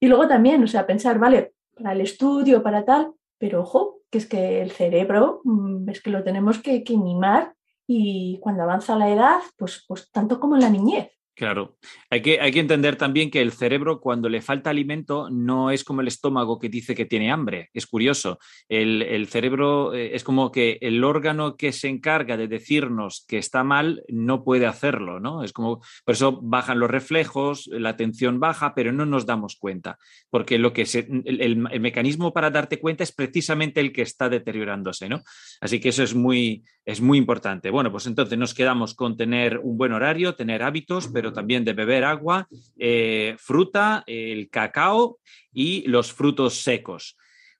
[0.00, 4.18] y luego también, o sea, pensar, vale, para el estudio, para tal, pero ojo, que
[4.18, 7.54] es que el cerebro mm, es que lo tenemos que, que mimar
[7.86, 11.76] y cuando avanza la edad, pues, pues tanto como en la niñez Claro,
[12.08, 15.84] hay que, hay que entender también que el cerebro cuando le falta alimento no es
[15.84, 17.68] como el estómago que dice que tiene hambre.
[17.74, 18.38] Es curioso.
[18.70, 23.36] El, el cerebro eh, es como que el órgano que se encarga de decirnos que
[23.36, 25.44] está mal no puede hacerlo, ¿no?
[25.44, 29.98] Es como, por eso bajan los reflejos, la atención baja, pero no nos damos cuenta,
[30.30, 34.00] porque lo que se, el, el- el mecanismo para darte cuenta es precisamente el que
[34.00, 35.20] está deteriorándose, ¿no?
[35.60, 37.68] Así que eso es muy, es muy importante.
[37.70, 41.72] Bueno, pues entonces nos quedamos con tener un buen horario, tener hábitos, pero también de
[41.72, 42.48] beber agua,
[42.78, 45.18] eh, fruta, el cacao
[45.52, 47.16] y los frutos secos.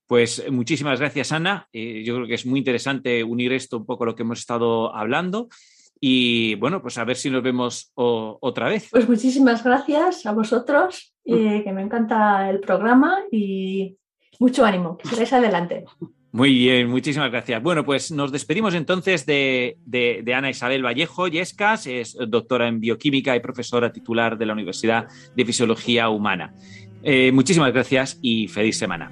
[0.07, 1.69] Pues eh, muchísimas gracias, Ana.
[1.73, 4.39] Eh, yo creo que es muy interesante unir esto un poco a lo que hemos
[4.39, 5.49] estado hablando.
[5.99, 8.89] Y bueno, pues a ver si nos vemos o- otra vez.
[8.91, 13.97] Pues muchísimas gracias a vosotros, eh, que me encanta el programa y
[14.39, 15.85] mucho ánimo, que sigáis adelante.
[16.37, 17.63] Muy bien, muchísimas gracias.
[17.63, 22.79] Bueno, pues nos despedimos entonces de, de- de Ana Isabel Vallejo Yescas, es doctora en
[22.79, 26.53] bioquímica y profesora titular de la Universidad de Fisiología Humana.
[27.03, 29.11] Eh, muchísimas gracias y feliz semana.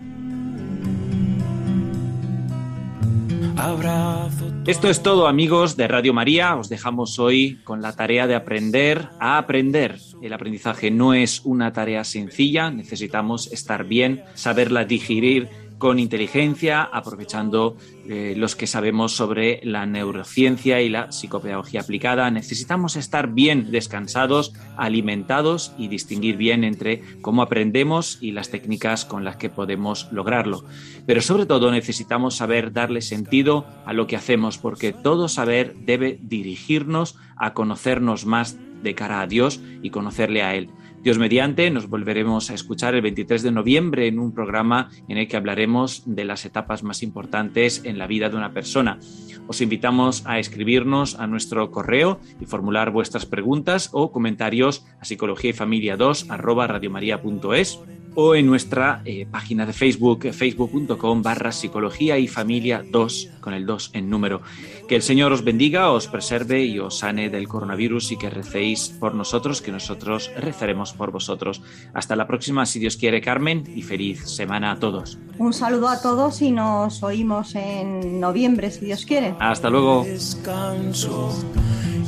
[4.66, 6.56] Esto es todo amigos de Radio María.
[6.56, 9.96] Os dejamos hoy con la tarea de aprender a aprender.
[10.22, 15.48] El aprendizaje no es una tarea sencilla, necesitamos estar bien, saberla digerir
[15.78, 17.76] con inteligencia, aprovechando
[18.08, 22.30] eh, los que sabemos sobre la neurociencia y la psicopedagogía aplicada.
[22.30, 29.24] Necesitamos estar bien descansados, alimentados y distinguir bien entre cómo aprendemos y las técnicas con
[29.24, 30.64] las que podemos lograrlo.
[31.06, 36.18] Pero sobre todo necesitamos saber darle sentido a lo que hacemos, porque todo saber debe
[36.22, 40.70] dirigirnos a conocernos más de cara a Dios y conocerle a Él.
[41.04, 45.28] Dios mediante, nos volveremos a escuchar el 23 de noviembre en un programa en el
[45.28, 48.98] que hablaremos de las etapas más importantes en la vida de una persona.
[49.46, 55.50] Os invitamos a escribirnos a nuestro correo y formular vuestras preguntas o comentarios a psicología
[55.50, 57.80] y familia 2 arroba radiomaria.es
[58.14, 63.66] o en nuestra eh, página de Facebook, facebook.com barra psicología y familia 2, con el
[63.66, 64.42] 2 en número.
[64.88, 68.88] Que el Señor os bendiga, os preserve y os sane del coronavirus y que recéis
[69.00, 71.62] por nosotros, que nosotros rezaremos por vosotros.
[71.92, 75.18] Hasta la próxima, si Dios quiere, Carmen, y feliz semana a todos.
[75.38, 79.34] Un saludo a todos y nos oímos en noviembre, si Dios quiere.
[79.38, 80.04] Hasta luego.
[80.04, 81.32] descanso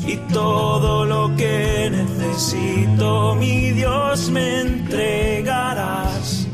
[0.04, 6.46] y todo lo que necesito, mi Dios, me entregarás.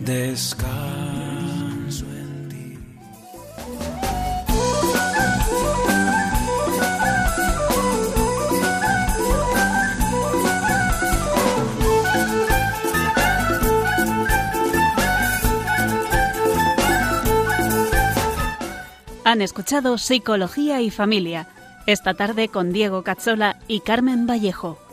[0.00, 2.78] Descanso en ti.
[19.24, 21.48] Han escuchado Psicología y Familia,
[21.86, 24.83] esta tarde con Diego Cazzola y Carmen Vallejo.